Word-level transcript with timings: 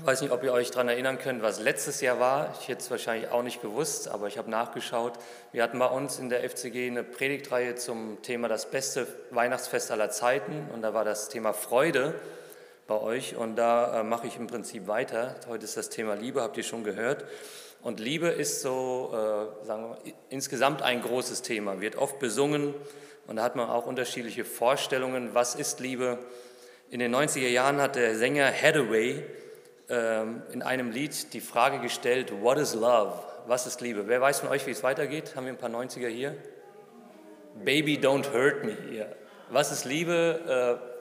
Ich 0.00 0.06
weiß 0.06 0.20
nicht, 0.22 0.30
ob 0.30 0.44
ihr 0.44 0.52
euch 0.52 0.70
daran 0.70 0.88
erinnern 0.88 1.18
könnt, 1.18 1.42
was 1.42 1.58
letztes 1.58 2.00
Jahr 2.00 2.20
war. 2.20 2.54
Ich 2.60 2.68
hätte 2.68 2.82
es 2.82 2.90
wahrscheinlich 2.90 3.32
auch 3.32 3.42
nicht 3.42 3.60
gewusst, 3.60 4.06
aber 4.06 4.28
ich 4.28 4.38
habe 4.38 4.48
nachgeschaut. 4.48 5.14
Wir 5.50 5.64
hatten 5.64 5.80
bei 5.80 5.86
uns 5.86 6.20
in 6.20 6.28
der 6.28 6.48
FCG 6.48 6.86
eine 6.86 7.02
Predigtreihe 7.02 7.74
zum 7.74 8.22
Thema 8.22 8.46
das 8.46 8.70
beste 8.70 9.08
Weihnachtsfest 9.30 9.90
aller 9.90 10.08
Zeiten 10.10 10.68
und 10.72 10.82
da 10.82 10.94
war 10.94 11.04
das 11.04 11.28
Thema 11.28 11.52
Freude 11.52 12.14
bei 12.86 12.94
euch 13.00 13.34
und 13.34 13.56
da 13.56 14.00
äh, 14.00 14.04
mache 14.04 14.28
ich 14.28 14.36
im 14.36 14.46
Prinzip 14.46 14.86
weiter. 14.86 15.34
Heute 15.48 15.64
ist 15.64 15.76
das 15.76 15.88
Thema 15.88 16.14
Liebe, 16.14 16.42
habt 16.42 16.56
ihr 16.56 16.62
schon 16.62 16.84
gehört. 16.84 17.24
Und 17.82 17.98
Liebe 17.98 18.28
ist 18.28 18.62
so, 18.62 19.10
äh, 19.12 19.66
sagen 19.66 19.82
wir 19.82 19.88
mal, 19.88 19.98
insgesamt 20.30 20.80
ein 20.80 21.02
großes 21.02 21.42
Thema, 21.42 21.80
wird 21.80 21.96
oft 21.96 22.20
besungen 22.20 22.72
und 23.26 23.36
da 23.36 23.42
hat 23.42 23.56
man 23.56 23.68
auch 23.68 23.86
unterschiedliche 23.86 24.44
Vorstellungen, 24.44 25.34
was 25.34 25.56
ist 25.56 25.80
Liebe. 25.80 26.20
In 26.88 27.00
den 27.00 27.12
90er 27.12 27.48
Jahren 27.48 27.80
hat 27.80 27.96
der 27.96 28.14
Sänger 28.14 28.46
Hathaway 28.52 29.24
in 29.88 30.62
einem 30.62 30.90
Lied 30.90 31.32
die 31.32 31.40
Frage 31.40 31.80
gestellt, 31.80 32.32
What 32.42 32.58
is 32.58 32.74
love? 32.74 33.14
Was 33.46 33.66
ist 33.66 33.80
Liebe? 33.80 34.06
Wer 34.06 34.20
weiß 34.20 34.40
von 34.40 34.50
euch, 34.50 34.66
wie 34.66 34.72
es 34.72 34.82
weitergeht? 34.82 35.34
Haben 35.34 35.46
wir 35.46 35.54
ein 35.54 35.58
paar 35.58 35.70
90er 35.70 36.08
hier? 36.08 36.36
Baby, 37.64 37.96
don't 37.96 38.30
hurt 38.32 38.64
me. 38.64 38.76
Ja. 38.92 39.06
Was 39.50 39.72
ist 39.72 39.86
Liebe? 39.86 40.78
Äh, 40.82 40.98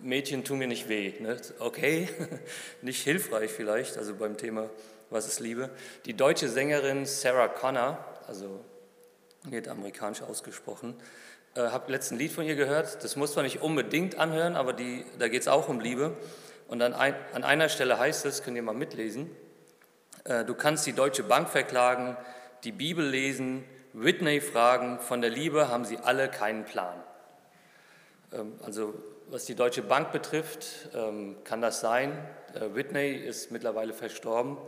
Mädchen 0.00 0.44
tun 0.44 0.58
mir 0.58 0.68
nicht 0.68 0.88
weh. 0.88 1.12
Ne? 1.20 1.36
Okay, 1.58 2.08
nicht 2.82 3.02
hilfreich 3.02 3.50
vielleicht, 3.50 3.98
also 3.98 4.14
beim 4.14 4.36
Thema 4.36 4.70
Was 5.10 5.26
ist 5.26 5.40
Liebe. 5.40 5.70
Die 6.06 6.14
deutsche 6.14 6.48
Sängerin 6.48 7.06
Sarah 7.06 7.48
Connor, 7.48 8.04
also 8.26 8.64
wird 9.44 9.68
amerikanisch 9.68 10.22
ausgesprochen, 10.22 10.94
äh, 11.54 11.60
habe 11.60 11.90
letzten 11.92 12.16
Lied 12.16 12.32
von 12.32 12.44
ihr 12.44 12.56
gehört. 12.56 13.02
Das 13.02 13.16
muss 13.16 13.34
man 13.36 13.44
nicht 13.44 13.60
unbedingt 13.60 14.18
anhören, 14.18 14.56
aber 14.56 14.72
die, 14.72 15.04
da 15.18 15.28
geht 15.28 15.42
es 15.42 15.48
auch 15.48 15.68
um 15.68 15.80
Liebe. 15.80 16.16
Und 16.68 16.82
an, 16.82 16.92
ein, 16.92 17.14
an 17.32 17.44
einer 17.44 17.68
Stelle 17.68 17.98
heißt 17.98 18.26
es, 18.26 18.42
könnt 18.42 18.56
ihr 18.56 18.62
mal 18.62 18.74
mitlesen, 18.74 19.30
äh, 20.24 20.44
du 20.44 20.54
kannst 20.54 20.86
die 20.86 20.92
Deutsche 20.92 21.22
Bank 21.22 21.48
verklagen, 21.48 22.16
die 22.62 22.72
Bibel 22.72 23.06
lesen, 23.06 23.64
Whitney 23.94 24.40
fragen, 24.40 25.00
von 25.00 25.22
der 25.22 25.30
Liebe 25.30 25.68
haben 25.68 25.84
sie 25.84 25.96
alle 25.98 26.28
keinen 26.28 26.64
Plan. 26.64 27.02
Ähm, 28.32 28.52
also 28.62 28.94
was 29.30 29.44
die 29.44 29.54
Deutsche 29.54 29.82
Bank 29.82 30.12
betrifft, 30.12 30.88
ähm, 30.94 31.36
kann 31.44 31.60
das 31.60 31.80
sein. 31.80 32.12
Äh, 32.54 32.74
Whitney 32.74 33.12
ist 33.12 33.50
mittlerweile 33.50 33.92
verstorben. 33.92 34.58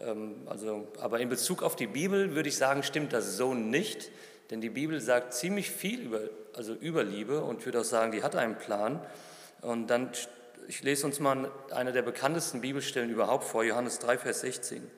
Ähm, 0.00 0.42
also, 0.46 0.88
aber 1.00 1.20
in 1.20 1.28
Bezug 1.28 1.62
auf 1.62 1.76
die 1.76 1.86
Bibel 1.86 2.34
würde 2.34 2.48
ich 2.48 2.56
sagen, 2.56 2.82
stimmt 2.82 3.12
das 3.12 3.36
so 3.36 3.54
nicht, 3.54 4.10
denn 4.50 4.60
die 4.60 4.70
Bibel 4.70 5.00
sagt 5.00 5.34
ziemlich 5.34 5.70
viel 5.70 6.00
über, 6.00 6.20
also 6.54 6.74
über 6.74 7.04
Liebe 7.04 7.42
und 7.42 7.60
ich 7.60 7.66
würde 7.66 7.80
auch 7.80 7.84
sagen, 7.84 8.12
die 8.12 8.22
hat 8.22 8.36
einen 8.36 8.56
Plan. 8.56 9.00
Und 9.60 9.88
dann 9.88 10.10
ich 10.68 10.82
lese 10.82 11.06
uns 11.06 11.20
mal 11.20 11.50
eine 11.70 11.92
der 11.92 12.02
bekanntesten 12.02 12.60
Bibelstellen 12.60 13.10
überhaupt 13.10 13.44
vor, 13.44 13.64
Johannes 13.64 13.98
3, 13.98 14.18
Vers 14.18 14.40
16. 14.40 14.90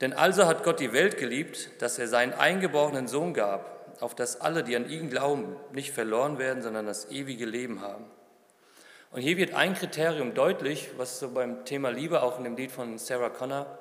Denn 0.00 0.12
also 0.12 0.46
hat 0.46 0.64
Gott 0.64 0.80
die 0.80 0.92
Welt 0.92 1.16
geliebt, 1.16 1.70
dass 1.78 1.98
er 1.98 2.08
seinen 2.08 2.34
eingeborenen 2.34 3.08
Sohn 3.08 3.32
gab, 3.32 3.96
auf 4.00 4.14
dass 4.14 4.40
alle, 4.40 4.62
die 4.62 4.76
an 4.76 4.88
ihn 4.88 5.08
glauben, 5.08 5.56
nicht 5.72 5.92
verloren 5.92 6.38
werden, 6.38 6.62
sondern 6.62 6.86
das 6.86 7.10
ewige 7.10 7.46
Leben 7.46 7.80
haben. 7.80 8.04
Und 9.10 9.22
hier 9.22 9.38
wird 9.38 9.54
ein 9.54 9.74
Kriterium 9.74 10.34
deutlich, 10.34 10.90
was 10.98 11.18
so 11.18 11.30
beim 11.30 11.64
Thema 11.64 11.90
Liebe 11.90 12.22
auch 12.22 12.38
in 12.38 12.44
dem 12.44 12.56
Lied 12.56 12.70
von 12.70 12.98
Sarah 12.98 13.30
Connor 13.30 13.78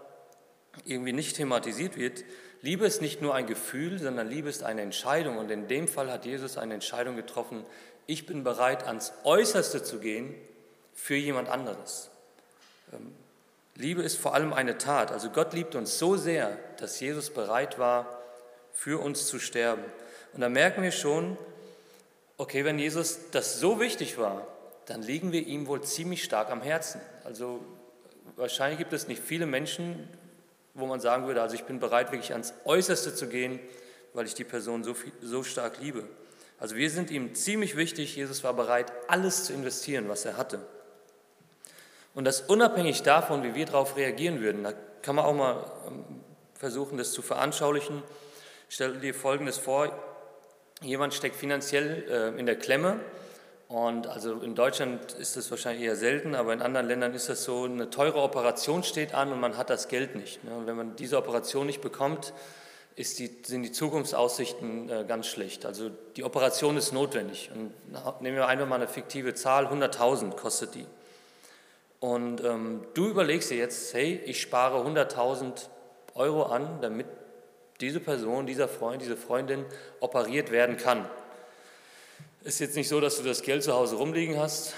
irgendwie 0.85 1.13
nicht 1.13 1.35
thematisiert 1.35 1.97
wird. 1.97 2.23
Liebe 2.61 2.85
ist 2.85 3.01
nicht 3.01 3.21
nur 3.21 3.35
ein 3.35 3.45
Gefühl, 3.45 3.99
sondern 3.99 4.29
Liebe 4.29 4.49
ist 4.49 4.63
eine 4.63 4.81
Entscheidung. 4.81 5.37
Und 5.37 5.51
in 5.51 5.67
dem 5.67 5.87
Fall 5.87 6.11
hat 6.11 6.25
Jesus 6.25 6.57
eine 6.57 6.75
Entscheidung 6.75 7.15
getroffen. 7.15 7.65
Ich 8.07 8.25
bin 8.25 8.43
bereit, 8.43 8.87
ans 8.87 9.13
Äußerste 9.23 9.83
zu 9.83 9.99
gehen, 9.99 10.35
für 10.95 11.15
jemand 11.15 11.49
anderes. 11.49 12.09
Ähm, 12.91 13.13
Liebe 13.75 14.01
ist 14.01 14.17
vor 14.17 14.33
allem 14.33 14.53
eine 14.53 14.77
Tat. 14.77 15.11
Also 15.11 15.29
Gott 15.29 15.53
liebt 15.53 15.75
uns 15.75 15.99
so 15.99 16.15
sehr, 16.15 16.57
dass 16.79 16.99
Jesus 16.99 17.29
bereit 17.29 17.77
war, 17.77 18.21
für 18.71 19.01
uns 19.01 19.27
zu 19.27 19.37
sterben. 19.37 19.83
Und 20.33 20.41
da 20.41 20.49
merken 20.49 20.81
wir 20.81 20.91
schon, 20.91 21.37
okay, 22.37 22.65
wenn 22.65 22.79
Jesus 22.79 23.19
das 23.31 23.59
so 23.59 23.79
wichtig 23.79 24.17
war, 24.17 24.47
dann 24.85 25.01
liegen 25.01 25.31
wir 25.31 25.45
ihm 25.45 25.67
wohl 25.67 25.81
ziemlich 25.81 26.23
stark 26.23 26.49
am 26.51 26.61
Herzen. 26.61 27.01
Also 27.23 27.59
wahrscheinlich 28.35 28.79
gibt 28.79 28.93
es 28.93 29.07
nicht 29.07 29.21
viele 29.21 29.45
Menschen, 29.45 30.07
wo 30.73 30.85
man 30.85 30.99
sagen 30.99 31.25
würde, 31.25 31.41
also 31.41 31.55
ich 31.55 31.63
bin 31.63 31.79
bereit, 31.79 32.11
wirklich 32.11 32.33
ans 32.33 32.53
Äußerste 32.65 33.15
zu 33.15 33.27
gehen, 33.27 33.59
weil 34.13 34.25
ich 34.25 34.35
die 34.35 34.43
Person 34.43 34.83
so, 34.83 34.93
viel, 34.93 35.11
so 35.21 35.43
stark 35.43 35.79
liebe. 35.79 36.03
Also 36.59 36.75
wir 36.75 36.89
sind 36.89 37.11
ihm 37.11 37.35
ziemlich 37.35 37.75
wichtig. 37.75 38.15
Jesus 38.15 38.43
war 38.43 38.53
bereit, 38.53 38.91
alles 39.07 39.45
zu 39.45 39.53
investieren, 39.53 40.07
was 40.07 40.25
er 40.25 40.37
hatte. 40.37 40.65
Und 42.15 42.25
das 42.25 42.41
unabhängig 42.41 43.03
davon, 43.03 43.43
wie 43.43 43.53
wir 43.53 43.65
darauf 43.65 43.97
reagieren 43.97 44.41
würden. 44.41 44.63
Da 44.63 44.73
kann 45.01 45.15
man 45.15 45.25
auch 45.25 45.33
mal 45.33 45.71
ähm, 45.87 46.21
versuchen, 46.53 46.97
das 46.97 47.11
zu 47.11 47.21
veranschaulichen. 47.21 48.01
Stell 48.69 48.97
dir 48.99 49.13
Folgendes 49.13 49.57
vor, 49.57 49.91
jemand 50.81 51.13
steckt 51.13 51.35
finanziell 51.35 52.05
äh, 52.09 52.39
in 52.39 52.45
der 52.45 52.55
Klemme 52.55 52.99
und 53.67 54.07
also 54.07 54.41
in 54.41 54.53
Deutschland 54.53 55.13
ist 55.13 55.37
das 55.37 55.49
wahrscheinlich 55.49 55.85
eher 55.85 55.95
selten, 55.95 56.35
aber 56.35 56.53
in 56.53 56.61
anderen 56.61 56.87
Ländern 56.87 57.13
ist 57.13 57.29
das 57.29 57.43
so, 57.43 57.63
eine 57.63 57.89
teure 57.89 58.21
Operation 58.21 58.83
steht 58.83 59.13
an 59.13 59.31
und 59.31 59.39
man 59.39 59.57
hat 59.57 59.69
das 59.69 59.87
Geld 59.87 60.15
nicht. 60.15 60.43
Ne? 60.43 60.55
Und 60.55 60.67
wenn 60.67 60.75
man 60.75 60.95
diese 60.95 61.17
Operation 61.17 61.65
nicht 61.65 61.81
bekommt, 61.81 62.33
die, 62.97 63.03
sind 63.43 63.63
die 63.63 63.71
Zukunftsaussichten 63.71 64.89
äh, 64.89 65.05
ganz 65.07 65.27
schlecht. 65.27 65.65
Also 65.65 65.89
die 66.15 66.23
Operation 66.23 66.77
ist 66.77 66.93
notwendig. 66.93 67.49
Und 67.53 67.73
nehmen 68.21 68.37
wir 68.37 68.47
einfach 68.47 68.67
mal 68.67 68.75
eine 68.75 68.87
fiktive 68.87 69.33
Zahl, 69.33 69.65
100.000 69.65 70.35
kostet 70.35 70.75
die. 70.75 70.85
Und 72.05 72.43
ähm, 72.43 72.85
du 72.93 73.07
überlegst 73.07 73.49
dir 73.49 73.57
jetzt, 73.57 73.91
hey, 73.95 74.21
ich 74.25 74.39
spare 74.39 74.87
100.000 74.87 75.69
Euro 76.13 76.43
an, 76.43 76.77
damit 76.79 77.07
diese 77.81 77.99
Person, 77.99 78.45
dieser 78.45 78.67
Freund, 78.67 79.01
diese 79.01 79.17
Freundin 79.17 79.65
operiert 80.01 80.51
werden 80.51 80.77
kann. 80.77 81.09
Ist 82.43 82.59
jetzt 82.59 82.75
nicht 82.75 82.89
so, 82.89 83.01
dass 83.01 83.17
du 83.17 83.23
das 83.23 83.41
Geld 83.41 83.63
zu 83.63 83.73
Hause 83.73 83.95
rumliegen 83.95 84.39
hast, 84.39 84.75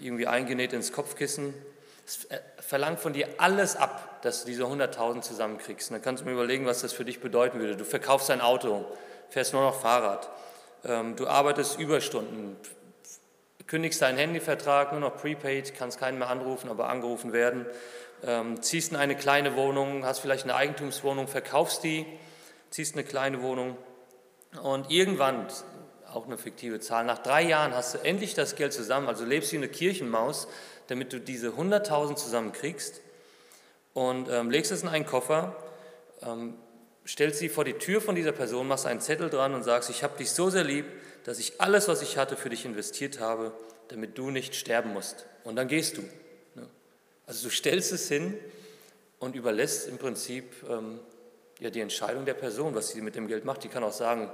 irgendwie 0.00 0.28
eingenäht 0.28 0.72
ins 0.72 0.92
Kopfkissen. 0.92 1.52
Es 2.06 2.28
verlangt 2.60 3.00
von 3.00 3.12
dir 3.12 3.26
alles 3.38 3.74
ab, 3.74 4.22
dass 4.22 4.42
du 4.42 4.46
diese 4.46 4.62
100.000 4.62 5.22
zusammenkriegst. 5.22 5.90
Und 5.90 5.94
dann 5.94 6.02
kannst 6.02 6.22
du 6.22 6.26
mir 6.26 6.34
überlegen, 6.34 6.64
was 6.64 6.82
das 6.82 6.92
für 6.92 7.04
dich 7.04 7.18
bedeuten 7.18 7.58
würde. 7.58 7.74
Du 7.74 7.84
verkaufst 7.84 8.28
dein 8.28 8.40
Auto, 8.40 8.84
fährst 9.30 9.52
nur 9.52 9.62
noch 9.62 9.80
Fahrrad, 9.80 10.30
ähm, 10.84 11.16
du 11.16 11.26
arbeitest 11.26 11.76
Überstunden, 11.80 12.56
kündigst 13.68 14.02
deinen 14.02 14.18
Handyvertrag 14.18 14.92
nur 14.92 15.00
noch 15.00 15.16
prepaid, 15.16 15.74
kannst 15.76 16.00
keinen 16.00 16.18
mehr 16.18 16.28
anrufen, 16.28 16.70
aber 16.70 16.88
angerufen 16.88 17.32
werden, 17.32 17.66
ähm, 18.24 18.60
ziehst 18.62 18.90
in 18.90 18.96
eine 18.96 19.14
kleine 19.14 19.54
Wohnung, 19.56 20.04
hast 20.04 20.18
vielleicht 20.18 20.44
eine 20.44 20.56
Eigentumswohnung, 20.56 21.28
verkaufst 21.28 21.84
die, 21.84 22.06
ziehst 22.70 22.94
eine 22.94 23.04
kleine 23.04 23.42
Wohnung 23.42 23.76
und 24.62 24.90
irgendwann, 24.90 25.46
auch 26.12 26.26
eine 26.26 26.38
fiktive 26.38 26.80
Zahl, 26.80 27.04
nach 27.04 27.18
drei 27.18 27.42
Jahren 27.42 27.74
hast 27.74 27.94
du 27.94 27.98
endlich 27.98 28.32
das 28.34 28.56
Geld 28.56 28.72
zusammen, 28.72 29.08
also 29.08 29.26
lebst 29.26 29.52
wie 29.52 29.58
eine 29.58 29.68
Kirchenmaus, 29.68 30.48
damit 30.86 31.12
du 31.12 31.20
diese 31.20 31.50
100.000 31.50 32.16
zusammenkriegst 32.16 33.02
und 33.92 34.30
ähm, 34.30 34.50
legst 34.50 34.72
es 34.72 34.82
in 34.82 34.88
einen 34.88 35.04
Koffer, 35.04 35.54
ähm, 36.22 36.54
stellst 37.06 37.40
sie 37.40 37.50
vor 37.50 37.64
die 37.64 37.74
Tür 37.74 38.00
von 38.00 38.14
dieser 38.14 38.32
Person, 38.32 38.68
machst 38.68 38.86
einen 38.86 39.00
Zettel 39.00 39.28
dran 39.28 39.54
und 39.54 39.64
sagst, 39.64 39.90
ich 39.90 40.02
habe 40.02 40.16
dich 40.16 40.30
so 40.30 40.48
sehr 40.48 40.64
lieb, 40.64 40.86
dass 41.28 41.38
ich 41.38 41.60
alles, 41.60 41.88
was 41.88 42.00
ich 42.00 42.16
hatte, 42.16 42.36
für 42.36 42.48
dich 42.48 42.64
investiert 42.64 43.20
habe, 43.20 43.52
damit 43.88 44.16
du 44.16 44.30
nicht 44.30 44.54
sterben 44.54 44.94
musst. 44.94 45.26
Und 45.44 45.56
dann 45.56 45.68
gehst 45.68 45.98
du. 45.98 46.00
Ne? 46.54 46.66
Also 47.26 47.48
du 47.48 47.54
stellst 47.54 47.92
es 47.92 48.08
hin 48.08 48.32
und 49.18 49.36
überlässt 49.36 49.88
im 49.88 49.98
Prinzip 49.98 50.50
ähm, 50.70 51.00
ja, 51.60 51.68
die 51.68 51.80
Entscheidung 51.80 52.24
der 52.24 52.32
Person, 52.32 52.74
was 52.74 52.88
sie 52.88 53.02
mit 53.02 53.14
dem 53.14 53.28
Geld 53.28 53.44
macht. 53.44 53.62
Die 53.62 53.68
kann 53.68 53.84
auch 53.84 53.92
sagen, 53.92 54.32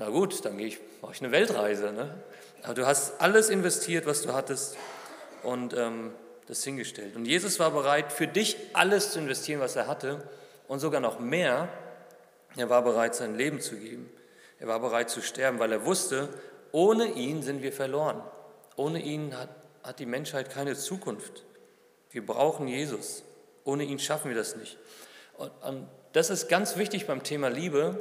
na 0.00 0.08
gut, 0.08 0.44
dann 0.44 0.58
gehe 0.58 0.66
ich, 0.66 0.80
mache 1.00 1.12
ich 1.12 1.22
eine 1.22 1.30
Weltreise. 1.30 1.92
Ne? 1.92 2.12
Aber 2.64 2.74
du 2.74 2.86
hast 2.86 3.20
alles 3.20 3.48
investiert, 3.48 4.04
was 4.06 4.22
du 4.22 4.32
hattest 4.32 4.76
und 5.44 5.74
ähm, 5.74 6.10
das 6.48 6.64
hingestellt. 6.64 7.14
Und 7.14 7.24
Jesus 7.24 7.60
war 7.60 7.70
bereit, 7.70 8.12
für 8.12 8.26
dich 8.26 8.56
alles 8.72 9.12
zu 9.12 9.20
investieren, 9.20 9.60
was 9.60 9.76
er 9.76 9.86
hatte 9.86 10.28
und 10.66 10.80
sogar 10.80 11.00
noch 11.00 11.20
mehr. 11.20 11.68
Er 12.56 12.68
war 12.68 12.82
bereit, 12.82 13.14
sein 13.14 13.36
Leben 13.36 13.60
zu 13.60 13.76
geben. 13.76 14.10
Er 14.62 14.68
war 14.68 14.78
bereit 14.78 15.10
zu 15.10 15.22
sterben, 15.22 15.58
weil 15.58 15.72
er 15.72 15.84
wusste, 15.86 16.28
ohne 16.70 17.14
ihn 17.14 17.42
sind 17.42 17.62
wir 17.64 17.72
verloren. 17.72 18.22
Ohne 18.76 19.02
ihn 19.02 19.36
hat, 19.36 19.48
hat 19.82 19.98
die 19.98 20.06
Menschheit 20.06 20.50
keine 20.50 20.76
Zukunft. 20.76 21.42
Wir 22.10 22.24
brauchen 22.24 22.68
Jesus. 22.68 23.24
Ohne 23.64 23.82
ihn 23.82 23.98
schaffen 23.98 24.28
wir 24.28 24.36
das 24.36 24.54
nicht. 24.54 24.78
Und, 25.36 25.50
und 25.64 25.88
das 26.12 26.30
ist 26.30 26.48
ganz 26.48 26.76
wichtig 26.76 27.08
beim 27.08 27.24
Thema 27.24 27.48
Liebe. 27.48 27.98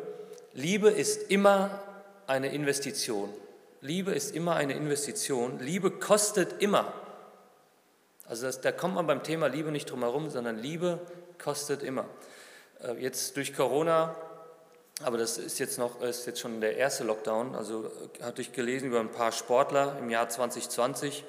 Liebe 0.53 0.91
ist 0.91 1.31
immer 1.31 1.81
eine 2.27 2.53
Investition. 2.53 3.33
Liebe 3.81 4.11
ist 4.11 4.35
immer 4.35 4.55
eine 4.55 4.73
Investition. 4.73 5.57
Liebe 5.57 5.89
kostet 5.89 6.61
immer. 6.61 6.93
Also 8.27 8.45
das, 8.45 8.61
da 8.61 8.71
kommt 8.71 8.93
man 8.93 9.07
beim 9.07 9.23
Thema 9.23 9.47
Liebe 9.47 9.71
nicht 9.71 9.89
drum 9.89 10.01
herum, 10.01 10.29
sondern 10.29 10.59
Liebe 10.59 10.99
kostet 11.43 11.81
immer. 11.81 12.05
Äh, 12.83 13.01
jetzt 13.01 13.35
durch 13.35 13.55
Corona 13.55 14.15
aber 15.03 15.17
das 15.17 15.37
ist 15.37 15.59
jetzt 15.59 15.77
noch 15.77 16.01
ist 16.01 16.25
jetzt 16.25 16.39
schon 16.39 16.61
der 16.61 16.77
erste 16.77 17.03
Lockdown. 17.03 17.55
Also 17.55 17.91
hatte 18.21 18.41
ich 18.41 18.53
gelesen 18.53 18.87
über 18.87 18.99
ein 18.99 19.11
paar 19.11 19.31
Sportler 19.31 19.97
im 19.99 20.09
Jahr 20.09 20.29
2020 20.29 21.23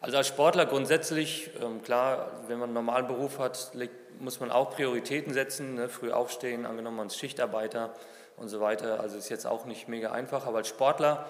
Also 0.00 0.16
als 0.16 0.28
Sportler 0.28 0.66
grundsätzlich, 0.66 1.50
ähm, 1.62 1.82
klar, 1.82 2.30
wenn 2.48 2.58
man 2.58 2.68
einen 2.68 2.74
normalen 2.74 3.06
Beruf 3.06 3.38
hat, 3.38 3.72
muss 4.20 4.40
man 4.40 4.50
auch 4.50 4.70
Prioritäten 4.70 5.32
setzen, 5.32 5.74
ne? 5.74 5.88
früh 5.88 6.12
aufstehen, 6.12 6.66
angenommen 6.66 6.96
man 6.96 7.06
ist 7.08 7.18
Schichtarbeiter 7.18 7.94
und 8.36 8.48
so 8.48 8.60
weiter. 8.60 9.00
Also 9.00 9.16
ist 9.16 9.28
jetzt 9.28 9.46
auch 9.46 9.64
nicht 9.64 9.88
mega 9.88 10.12
einfach, 10.12 10.46
aber 10.46 10.58
als 10.58 10.68
Sportler 10.68 11.26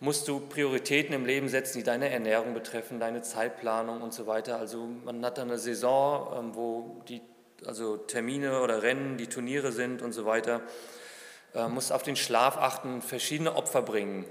musst 0.00 0.28
du 0.28 0.40
Prioritäten 0.40 1.14
im 1.14 1.24
Leben 1.24 1.48
setzen, 1.48 1.78
die 1.78 1.84
deine 1.84 2.10
Ernährung 2.10 2.54
betreffen, 2.54 3.00
deine 3.00 3.22
Zeitplanung 3.22 4.02
und 4.02 4.12
so 4.12 4.26
weiter. 4.26 4.58
Also 4.58 4.86
man 5.04 5.24
hat 5.24 5.38
dann 5.38 5.48
eine 5.48 5.58
Saison, 5.58 6.32
ähm, 6.38 6.54
wo 6.54 7.02
die 7.08 7.22
also 7.64 7.96
Termine 7.96 8.60
oder 8.60 8.82
Rennen, 8.82 9.16
die 9.16 9.28
Turniere 9.28 9.72
sind 9.72 10.02
und 10.02 10.12
so 10.12 10.26
weiter. 10.26 10.60
Man 11.54 11.72
muss 11.72 11.90
auf 11.90 12.02
den 12.02 12.16
Schlaf 12.16 12.58
achten, 12.58 13.00
verschiedene 13.00 13.56
Opfer 13.56 13.80
bringen. 13.80 14.26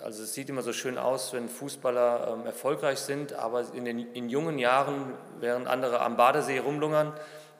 Also 0.00 0.22
es 0.22 0.34
sieht 0.34 0.48
immer 0.48 0.62
so 0.62 0.72
schön 0.72 0.98
aus, 0.98 1.32
wenn 1.32 1.48
Fußballer 1.48 2.34
ähm, 2.34 2.46
erfolgreich 2.46 2.98
sind, 2.98 3.32
aber 3.32 3.64
in 3.74 3.84
den 3.84 3.98
in 4.12 4.28
jungen 4.28 4.58
Jahren, 4.58 5.14
während 5.40 5.66
andere 5.66 6.00
am 6.00 6.16
Badesee 6.16 6.58
rumlungern, 6.58 7.12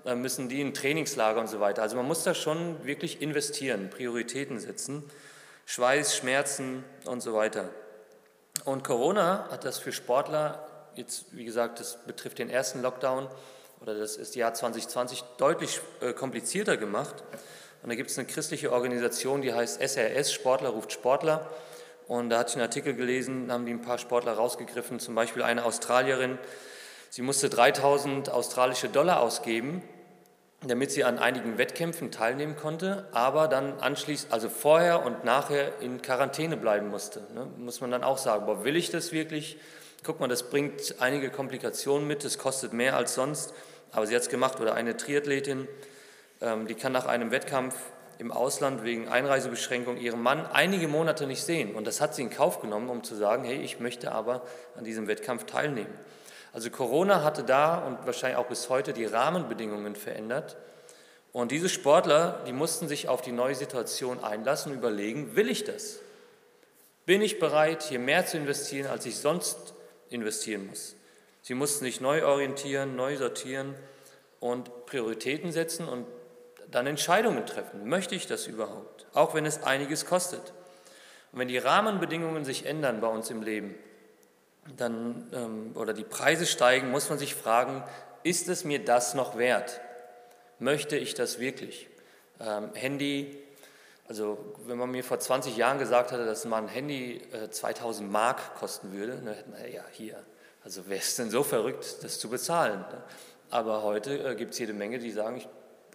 äh, 0.05 0.15
müssen 0.15 0.49
die 0.49 0.61
in 0.61 0.75
Trainingslager 0.75 1.41
und 1.41 1.49
so 1.49 1.61
weiter. 1.61 1.83
Also 1.83 1.97
man 1.97 2.07
muss 2.07 2.25
da 2.25 2.35
schon 2.35 2.85
wirklich 2.85 3.23
investieren, 3.23 3.91
Prioritäten 3.91 4.59
setzen, 4.59 5.05
Schweiß, 5.67 6.17
Schmerzen 6.17 6.85
und 7.05 7.21
so 7.21 7.35
weiter. 7.35 7.69
Und 8.65 8.85
Corona 8.85 9.49
hat 9.51 9.65
das 9.65 9.79
für 9.79 9.93
Sportler, 9.93 10.67
jetzt 10.95 11.37
wie 11.37 11.45
gesagt, 11.45 11.81
das 11.81 11.99
betrifft 12.07 12.39
den 12.39 12.51
ersten 12.51 12.83
Lockdown 12.83 13.29
oder 13.81 13.95
das 13.95 14.17
ist 14.17 14.35
Jahr 14.35 14.55
2020, 14.55 15.23
deutlich 15.37 15.81
äh, 16.01 16.13
komplizierter 16.13 16.77
gemacht. 16.77 17.23
Und 17.83 17.91
da 17.91 17.95
gibt 17.95 18.11
es 18.11 18.19
eine 18.19 18.27
christliche 18.27 18.73
Organisation, 18.73 19.43
die 19.43 19.53
heißt 19.53 19.81
SRS, 19.81 20.33
Sportler 20.33 20.71
ruft 20.71 20.93
Sportler. 20.93 21.49
Und 22.09 22.31
da 22.31 22.39
hatte 22.39 22.51
ich 22.51 22.57
einen 22.57 22.63
Artikel 22.63 22.95
gelesen, 22.95 23.53
haben 23.53 23.67
die 23.67 23.73
ein 23.73 23.83
paar 23.83 23.99
Sportler 23.99 24.33
rausgegriffen, 24.33 24.99
zum 24.99 25.15
Beispiel 25.15 25.43
eine 25.43 25.65
Australierin. 25.65 26.39
Sie 27.11 27.23
musste 27.23 27.49
3000 27.49 28.31
australische 28.31 28.89
Dollar 28.89 29.21
ausgeben, 29.21 29.83
damit 30.67 30.91
sie 30.91 31.05
an 31.05 31.19
einigen 31.19 31.57
Wettkämpfen 31.57 32.11
teilnehmen 32.11 32.57
konnte, 32.57 33.07
aber 33.13 33.47
dann 33.47 33.79
anschließend, 33.79 34.33
also 34.33 34.49
vorher 34.49 35.05
und 35.05 35.25
nachher 35.25 35.81
in 35.81 36.03
Quarantäne 36.03 36.57
bleiben 36.57 36.89
musste. 36.89 37.21
Ne? 37.35 37.47
Muss 37.59 37.81
man 37.81 37.91
dann 37.91 38.03
auch 38.03 38.19
sagen, 38.19 38.47
boah, 38.47 38.65
will 38.65 38.77
ich 38.77 38.91
das 38.91 39.13
wirklich? 39.13 39.59
Guck 40.05 40.21
mal, 40.21 40.29
das 40.29 40.45
bringt 40.49 40.97
einige 41.01 41.31
Komplikationen 41.31 42.07
mit, 42.07 42.25
das 42.25 42.39
kostet 42.39 42.73
mehr 42.73 42.97
als 42.97 43.15
sonst, 43.15 43.53
aber 43.91 44.07
sie 44.07 44.15
hat 44.15 44.23
es 44.23 44.29
gemacht. 44.29 44.61
Oder 44.61 44.75
eine 44.75 44.97
Triathletin, 44.97 45.67
ähm, 46.41 46.67
die 46.67 46.75
kann 46.75 46.93
nach 46.93 47.07
einem 47.07 47.31
Wettkampf 47.31 47.75
im 48.19 48.33
Ausland 48.33 48.85
wegen 48.85 49.09
Einreisebeschränkung 49.09 49.97
ihren 49.97 50.21
Mann 50.23 50.47
einige 50.47 50.89
Monate 50.89 51.27
nicht 51.27 51.43
sehen. 51.43 51.75
Und 51.75 51.87
das 51.87 52.01
hat 52.01 52.15
sie 52.15 52.23
in 52.23 52.31
Kauf 52.31 52.61
genommen, 52.61 52.91
um 52.91 53.05
zu 53.05 53.15
sagen, 53.15 53.45
hey, 53.45 53.59
ich 53.61 53.81
möchte 53.81 54.13
aber 54.13 54.43
an 54.77 54.85
diesem 54.85 55.07
Wettkampf 55.09 55.45
teilnehmen. 55.45 55.93
Also 56.53 56.71
Corona 56.71 57.23
hatte 57.23 57.45
da 57.45 57.79
und 57.79 58.07
wahrscheinlich 58.07 58.39
auch 58.39 58.47
bis 58.47 58.69
heute 58.69 58.93
die 58.93 59.05
Rahmenbedingungen 59.05 59.95
verändert. 59.95 60.57
Und 61.33 61.53
diese 61.53 61.69
Sportler, 61.69 62.43
die 62.47 62.53
mussten 62.53 62.89
sich 62.89 63.09
auf 63.09 63.21
die 63.21 63.33
neue 63.33 63.55
Situation 63.55 64.25
einlassen 64.25 64.73
überlegen, 64.73 65.37
will 65.37 65.49
ich 65.49 65.65
das? 65.65 66.01
Bin 67.07 67.23
ich 67.23 67.39
bereit, 67.39 67.83
hier 67.83 67.99
mehr 67.99 68.27
zu 68.27 68.37
investieren, 68.39 68.91
als 68.91 69.07
ich 69.07 69.17
sonst 69.17 69.75
investieren 70.11 70.67
muss? 70.67 70.97
Sie 71.43 71.55
mussten 71.55 71.85
sich 71.85 72.01
neu 72.01 72.25
orientieren, 72.25 72.97
neu 72.97 73.17
sortieren 73.17 73.75
und 74.41 74.87
Prioritäten 74.87 75.53
setzen 75.53 75.89
und 75.89 76.07
dann 76.71 76.87
Entscheidungen 76.87 77.47
treffen. 77.47 77.89
Möchte 77.89 78.15
ich 78.15 78.27
das 78.27 78.47
überhaupt? 78.47 79.07
Auch 79.15 79.35
wenn 79.35 79.47
es 79.47 79.63
einiges 79.63 80.05
kostet. 80.05 80.53
Und 81.33 81.41
wenn 81.41 81.49
die 81.49 81.59
Rahmenbedingungen 81.59 82.45
sich 82.45 82.67
ändern 82.67 83.01
bei 83.01 83.09
uns 83.09 83.31
im 83.31 83.43
Leben, 83.43 83.75
dann, 84.77 85.31
ähm, 85.33 85.71
oder 85.75 85.95
die 85.95 86.05
Preise 86.05 86.47
steigen, 86.47 86.91
muss 86.91 87.09
man 87.09 87.19
sich 87.19 87.35
fragen, 87.35 87.83
ist 88.23 88.49
es 88.49 88.65
mir 88.65 88.85
das 88.85 89.15
noch 89.15 89.39
wert? 89.39 89.81
Möchte 90.59 90.97
ich 90.97 91.15
das 91.15 91.39
wirklich? 91.39 91.89
Ähm, 92.41 92.71
Handy, 92.75 93.39
also 94.09 94.55
wenn 94.67 94.79
man 94.79 94.91
mir 94.91 95.05
vor 95.05 95.19
20 95.19 95.57
Jahren 95.57 95.79
gesagt 95.79 96.13
hatte, 96.13 96.25
dass 96.25 96.47
mal 96.47 96.63
ein 96.63 96.69
Handy 96.69 97.21
äh, 97.33 97.51
2000 97.51 98.11
Mark 98.11 98.55
kosten 98.55 98.93
würde, 98.93 99.17
dann 99.17 99.35
hätte 99.35 99.51
man, 99.51 99.61
ja, 99.71 99.85
hier, 99.93 100.17
also 100.65 100.85
wer 100.87 100.97
ist 100.97 101.19
denn 101.19 101.31
so 101.31 101.43
verrückt, 101.43 101.99
das 102.03 102.19
zu 102.19 102.31
bezahlen? 102.31 102.81
Ne? 102.81 103.03
Aber 103.51 103.83
heute 103.83 104.31
äh, 104.31 104.35
gibt 104.35 104.55
es 104.55 104.59
jede 104.59 104.73
Menge, 104.73 104.99
die 104.99 105.11
sagen, 105.11 105.37
ich 105.37 105.49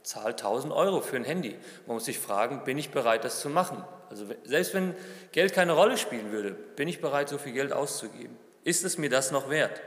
zahle 0.03 0.29
1000 0.29 0.71
Euro 0.73 1.01
für 1.01 1.15
ein 1.15 1.23
Handy. 1.23 1.57
Man 1.87 1.95
muss 1.95 2.05
sich 2.05 2.19
fragen, 2.19 2.63
bin 2.63 2.77
ich 2.77 2.91
bereit, 2.91 3.23
das 3.23 3.39
zu 3.39 3.49
machen? 3.49 3.83
Also 4.09 4.25
selbst 4.43 4.75
wenn 4.75 4.93
Geld 5.31 5.53
keine 5.53 5.71
Rolle 5.71 5.97
spielen 5.97 6.31
würde, 6.31 6.51
bin 6.51 6.87
ich 6.87 7.01
bereit, 7.01 7.29
so 7.29 7.39
viel 7.39 7.53
Geld 7.53 7.73
auszugeben? 7.73 8.37
Ist 8.63 8.83
es 8.83 8.99
mir 8.99 9.09
das 9.09 9.31
noch 9.31 9.49
wert? 9.49 9.81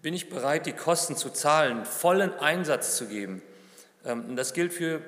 Bin 0.00 0.12
ich 0.14 0.28
bereit, 0.28 0.66
die 0.66 0.72
Kosten 0.72 1.16
zu 1.16 1.30
zahlen, 1.30 1.84
vollen 1.84 2.34
Einsatz 2.34 2.96
zu 2.96 3.06
geben? 3.06 3.42
Ähm, 4.04 4.34
das 4.34 4.54
gilt 4.54 4.72
für 4.72 5.00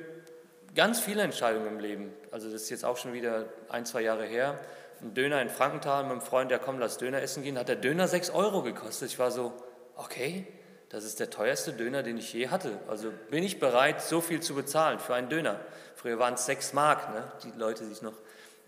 ganz 0.75 1.01
viele 1.01 1.23
Entscheidungen 1.23 1.67
im 1.67 1.79
Leben. 1.79 2.13
Also 2.31 2.51
das 2.51 2.63
ist 2.63 2.71
jetzt 2.71 2.85
auch 2.85 2.97
schon 2.97 3.13
wieder 3.13 3.47
ein, 3.69 3.87
zwei 3.87 4.03
Jahre 4.03 4.25
her. 4.25 4.59
Ein 5.01 5.15
Döner 5.15 5.43
in 5.43 5.49
Frankenthal 5.49 6.05
mit 6.05 6.13
einem 6.13 6.21
Freund, 6.21 6.51
der 6.51 6.59
kommt, 6.59 6.81
lass 6.81 6.99
Döner 6.99 7.21
essen 7.21 7.43
gehen, 7.43 7.59
hat 7.59 7.69
der 7.69 7.77
Döner 7.77 8.09
6 8.09 8.31
Euro 8.31 8.63
gekostet. 8.63 9.11
Ich 9.11 9.19
war 9.19 9.31
so, 9.31 9.53
okay, 9.97 10.47
das 10.89 11.05
ist 11.05 11.21
der 11.21 11.31
teuerste 11.31 11.73
Döner, 11.73 12.03
den 12.03 12.19
ich 12.19 12.33
je 12.33 12.49
hatte. 12.49 12.79
Also 12.89 13.13
bin 13.31 13.43
ich 13.43 13.59
bereit, 13.59 14.01
so 14.03 14.21
viel 14.21 14.41
zu 14.41 14.55
bezahlen 14.55 14.99
für 14.99 15.15
einen 15.15 15.29
Döner. 15.29 15.61
Früher 15.97 16.19
waren 16.19 16.35
es 16.35 16.47
6 16.47 16.73
Mark, 16.73 17.13
ne? 17.13 17.25
die 17.43 17.59
Leute, 17.59 17.85
sich 17.85 18.03
noch 18.03 18.15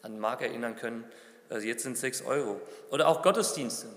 an 0.03 0.19
Mark 0.19 0.43
erinnern 0.43 0.77
können. 0.77 1.05
Also 1.49 1.67
jetzt 1.67 1.83
sind 1.85 1.93
es 1.93 2.01
6 2.01 2.23
Euro. 2.23 2.61
Oder 2.91 3.09
auch 3.09 3.23
Gottesdienste. 3.23 3.89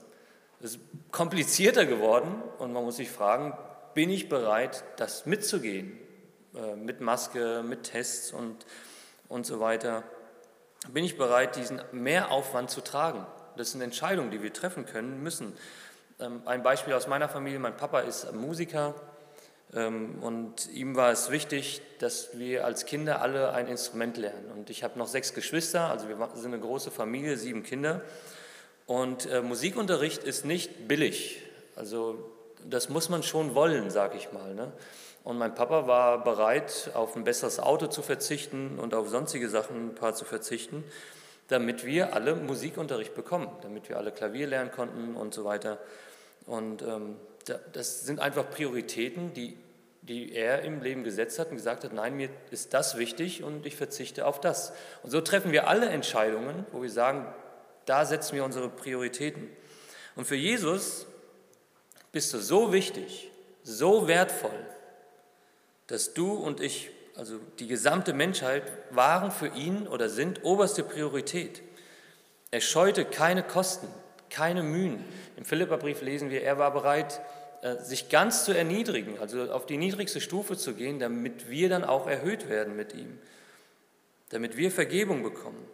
Das 0.61 0.71
ist 0.71 0.79
komplizierter 1.11 1.85
geworden 1.85 2.43
und 2.59 2.73
man 2.73 2.83
muss 2.83 2.97
sich 2.97 3.09
fragen, 3.09 3.57
bin 3.93 4.09
ich 4.09 4.29
bereit, 4.29 4.83
das 4.97 5.25
mitzugehen? 5.25 5.97
Äh, 6.55 6.75
mit 6.75 6.99
Maske, 6.99 7.63
mit 7.63 7.83
Tests 7.83 8.31
und, 8.31 8.65
und 9.27 9.45
so 9.45 9.59
weiter. 9.59 10.03
Bin 10.91 11.03
ich 11.03 11.17
bereit, 11.17 11.55
diesen 11.55 11.79
Mehraufwand 11.91 12.71
zu 12.71 12.81
tragen? 12.81 13.25
Das 13.55 13.71
sind 13.71 13.81
Entscheidungen, 13.81 14.31
die 14.31 14.41
wir 14.41 14.51
treffen 14.51 14.85
können 14.85 15.21
müssen. 15.21 15.53
Ähm, 16.19 16.41
ein 16.45 16.63
Beispiel 16.63 16.93
aus 16.93 17.07
meiner 17.07 17.29
Familie, 17.29 17.59
mein 17.59 17.77
Papa 17.77 17.99
ist 17.99 18.33
Musiker 18.33 18.95
ähm, 19.75 20.23
und 20.23 20.69
ihm 20.71 20.95
war 20.95 21.11
es 21.11 21.29
wichtig, 21.29 21.83
dass 21.99 22.39
wir 22.39 22.65
als 22.65 22.85
Kinder 22.85 23.21
alle 23.21 23.53
ein 23.53 23.67
Instrument 23.67 24.17
lernen. 24.17 24.49
Und 24.51 24.71
ich 24.71 24.83
habe 24.83 24.97
noch 24.97 25.07
sechs 25.07 25.35
Geschwister, 25.35 25.91
also 25.91 26.07
wir 26.07 26.17
sind 26.33 26.53
eine 26.53 26.61
große 26.61 26.89
Familie, 26.89 27.37
sieben 27.37 27.61
Kinder. 27.61 28.01
Und 28.87 29.27
äh, 29.27 29.41
Musikunterricht 29.43 30.23
ist 30.23 30.45
nicht 30.45 30.87
billig. 30.87 31.43
Also 31.75 32.31
das 32.67 32.89
muss 32.89 33.09
man 33.09 33.21
schon 33.21 33.53
wollen, 33.53 33.91
sage 33.91 34.17
ich 34.17 34.31
mal. 34.31 34.55
Ne? 34.55 34.71
Und 35.23 35.37
mein 35.37 35.53
Papa 35.53 35.85
war 35.85 36.23
bereit, 36.23 36.91
auf 36.93 37.15
ein 37.15 37.23
besseres 37.23 37.59
Auto 37.59 37.87
zu 37.87 38.01
verzichten 38.01 38.79
und 38.79 38.93
auf 38.93 39.09
sonstige 39.09 39.49
Sachen 39.49 39.89
ein 39.89 39.95
paar 39.95 40.15
zu 40.15 40.25
verzichten, 40.25 40.83
damit 41.49 41.85
wir 41.85 42.13
alle 42.13 42.35
Musikunterricht 42.35 43.15
bekommen, 43.15 43.49
damit 43.61 43.89
wir 43.89 43.97
alle 43.97 44.11
Klavier 44.11 44.47
lernen 44.47 44.71
konnten 44.71 45.15
und 45.15 45.33
so 45.33 45.45
weiter. 45.45 45.79
Und 46.45 46.81
ähm, 46.81 47.17
das 47.73 48.05
sind 48.05 48.19
einfach 48.19 48.49
Prioritäten, 48.49 49.33
die, 49.33 49.57
die 50.01 50.33
er 50.33 50.61
im 50.61 50.81
Leben 50.81 51.03
gesetzt 51.03 51.39
hat 51.39 51.49
und 51.49 51.57
gesagt 51.57 51.83
hat, 51.83 51.93
nein, 51.93 52.15
mir 52.15 52.29
ist 52.51 52.73
das 52.73 52.97
wichtig 52.97 53.43
und 53.43 53.65
ich 53.65 53.75
verzichte 53.75 54.25
auf 54.25 54.39
das. 54.39 54.73
Und 55.03 55.11
so 55.11 55.21
treffen 55.21 55.51
wir 55.51 55.67
alle 55.67 55.87
Entscheidungen, 55.89 56.65
wo 56.71 56.81
wir 56.81 56.89
sagen, 56.89 57.25
da 57.85 58.05
setzen 58.05 58.35
wir 58.35 58.45
unsere 58.45 58.69
Prioritäten. 58.69 59.49
Und 60.15 60.25
für 60.25 60.35
Jesus 60.35 61.07
bist 62.11 62.33
du 62.33 62.39
so 62.39 62.71
wichtig, 62.71 63.31
so 63.63 64.07
wertvoll, 64.07 64.65
dass 65.89 66.13
du 66.13 66.33
und 66.33 66.61
ich, 66.61 66.91
also 67.15 67.39
die 67.57 67.67
gesamte 67.67 68.13
Menschheit, 68.13 68.63
waren 68.91 69.31
für 69.31 69.47
ihn 69.47 69.87
oder 69.87 70.07
sind 70.07 70.43
oberste 70.45 70.83
Priorität. 70.83 71.61
Er 72.51 72.61
scheute 72.61 73.05
keine 73.05 73.43
Kosten, 73.43 73.87
keine 74.29 74.63
Mühen. 74.63 75.03
Im 75.35 75.45
Philipperbrief 75.45 76.01
lesen 76.01 76.29
wir, 76.29 76.43
er 76.43 76.57
war 76.57 76.71
bereit, 76.71 77.19
äh, 77.63 77.77
sich 77.77 78.09
ganz 78.09 78.45
zu 78.45 78.55
erniedrigen, 78.55 79.19
also 79.19 79.51
auf 79.51 79.65
die 79.65 79.77
niedrigste 79.77 80.21
Stufe 80.21 80.57
zu 80.57 80.75
gehen, 80.75 80.99
damit 80.99 81.49
wir 81.49 81.69
dann 81.69 81.83
auch 81.83 82.07
erhöht 82.07 82.49
werden 82.49 82.75
mit 82.75 82.93
ihm, 82.93 83.17
damit 84.29 84.57
wir 84.57 84.71
Vergebung 84.71 85.23
bekommen. 85.23 85.65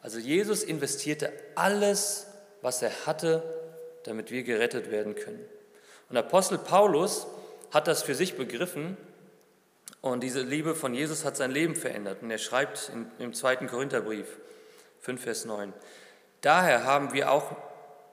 Also 0.00 0.18
Jesus 0.18 0.62
investierte 0.62 1.32
alles, 1.54 2.26
was 2.62 2.80
er 2.80 2.92
hatte, 3.04 3.42
damit 4.04 4.30
wir 4.30 4.42
gerettet 4.42 4.90
werden 4.90 5.14
können. 5.14 5.44
Und 6.08 6.16
Apostel 6.16 6.56
Paulus 6.56 7.26
hat 7.70 7.86
das 7.86 8.02
für 8.02 8.14
sich 8.14 8.36
begriffen 8.36 8.96
und 10.00 10.22
diese 10.22 10.40
Liebe 10.40 10.74
von 10.74 10.94
Jesus 10.94 11.24
hat 11.24 11.36
sein 11.36 11.50
Leben 11.50 11.74
verändert. 11.74 12.22
Und 12.22 12.30
er 12.30 12.38
schreibt 12.38 12.90
im 13.18 13.34
zweiten 13.34 13.66
Korintherbrief 13.66 14.26
5, 15.00 15.22
Vers 15.22 15.44
9, 15.44 15.72
Daher 16.40 16.84
haben 16.84 17.12
wir 17.12 17.30
auch 17.30 17.54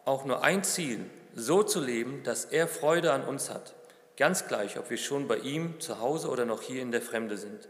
auch 0.08 0.24
nur 0.24 0.42
ein 0.44 0.64
Ziel, 0.64 1.06
so 1.36 1.64
zu 1.64 1.82
leben, 1.82 2.24
dass 2.24 2.46
er 2.46 2.68
Freude 2.68 3.12
an 3.12 3.26
uns 3.26 3.50
hat, 3.50 3.76
ganz 4.16 4.48
gleich, 4.48 4.80
ob 4.80 4.90
wir 4.90 4.98
schon 4.98 5.28
bei 5.28 5.38
ihm 5.38 5.80
zu 5.80 6.00
Hause 6.00 6.30
oder 6.30 6.46
noch 6.46 6.62
hier 6.62 6.82
in 6.82 6.92
der 6.92 7.02
Fremde 7.02 7.38
sind. 7.38 7.68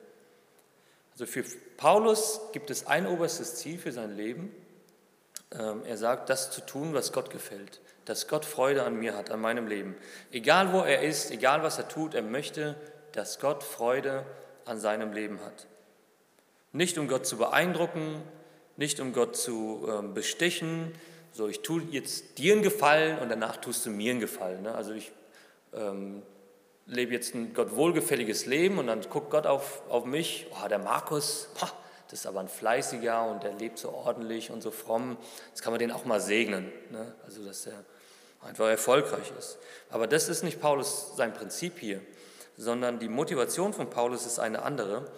Also 1.13 1.25
für 1.25 1.43
Paulus 1.77 2.39
gibt 2.53 2.69
es 2.69 2.85
ein 2.85 3.07
oberstes 3.07 3.55
Ziel 3.55 3.79
für 3.79 3.91
sein 3.91 4.15
Leben 4.15 4.51
Ähm, 5.57 5.85
er 5.85 5.95
sagt, 5.95 6.29
das 6.29 6.51
zu 6.51 6.59
tun, 6.59 6.93
was 6.93 7.13
Gott 7.13 7.29
gefällt, 7.29 7.79
dass 8.03 8.27
Gott 8.27 8.43
Freude 8.43 8.83
an 8.83 8.99
mir 8.99 9.15
hat, 9.15 9.31
an 9.31 9.39
meinem 9.39 9.65
Leben. 9.65 9.95
Egal 10.29 10.73
wo 10.73 10.81
er 10.81 11.03
ist, 11.03 11.31
egal 11.31 11.63
was 11.63 11.77
er 11.77 11.87
tut, 11.87 12.15
er 12.15 12.21
möchte, 12.21 12.75
dass 13.17 13.39
Gott 13.39 13.63
Freude 13.63 14.23
an 14.65 14.79
seinem 14.79 15.11
Leben 15.11 15.39
hat. 15.41 15.65
Nicht 16.71 16.97
um 16.99 17.07
Gott 17.07 17.25
zu 17.25 17.37
beeindrucken, 17.37 18.21
nicht 18.75 18.99
um 18.99 19.11
Gott 19.11 19.35
zu 19.35 19.87
äh, 19.89 20.07
bestechen, 20.07 20.93
so 21.33 21.47
ich 21.47 21.61
tue 21.61 21.81
jetzt 21.89 22.37
dir 22.37 22.53
einen 22.53 22.61
Gefallen 22.61 23.17
und 23.17 23.29
danach 23.29 23.57
tust 23.57 23.85
du 23.85 23.89
mir 23.89 24.11
einen 24.11 24.19
Gefallen. 24.19 24.61
Ne? 24.61 24.75
Also 24.75 24.93
ich 24.93 25.11
ähm, 25.73 26.21
lebe 26.85 27.13
jetzt 27.13 27.33
ein 27.33 27.55
Gott 27.55 27.75
wohlgefälliges 27.75 28.45
Leben 28.45 28.77
und 28.77 28.85
dann 28.85 29.01
guckt 29.01 29.31
Gott 29.31 29.47
auf, 29.47 29.81
auf 29.89 30.05
mich, 30.05 30.45
oh, 30.51 30.67
der 30.67 30.79
Markus, 30.79 31.49
ha, 31.59 31.71
das 32.09 32.19
ist 32.19 32.27
aber 32.27 32.39
ein 32.39 32.47
fleißiger 32.47 33.25
und 33.29 33.43
der 33.43 33.53
lebt 33.53 33.79
so 33.79 33.89
ordentlich 33.89 34.51
und 34.51 34.61
so 34.61 34.69
fromm. 34.69 35.17
Jetzt 35.49 35.63
kann 35.63 35.73
man 35.73 35.79
den 35.79 35.91
auch 35.91 36.05
mal 36.05 36.21
segnen, 36.21 36.71
ne? 36.91 37.15
also 37.25 37.43
dass 37.43 37.65
er 37.65 37.83
einfach 38.41 38.67
erfolgreich 38.67 39.31
ist. 39.37 39.57
Aber 39.89 40.05
das 40.05 40.29
ist 40.29 40.43
nicht 40.43 40.61
Paulus 40.61 41.15
sein 41.15 41.33
Prinzip 41.33 41.79
hier, 41.79 42.01
sondern 42.57 42.99
die 42.99 43.07
Motivation 43.07 43.73
von 43.73 43.89
Paulus 43.89 44.25
ist 44.25 44.39
eine 44.39 44.63
andere. 44.63 45.09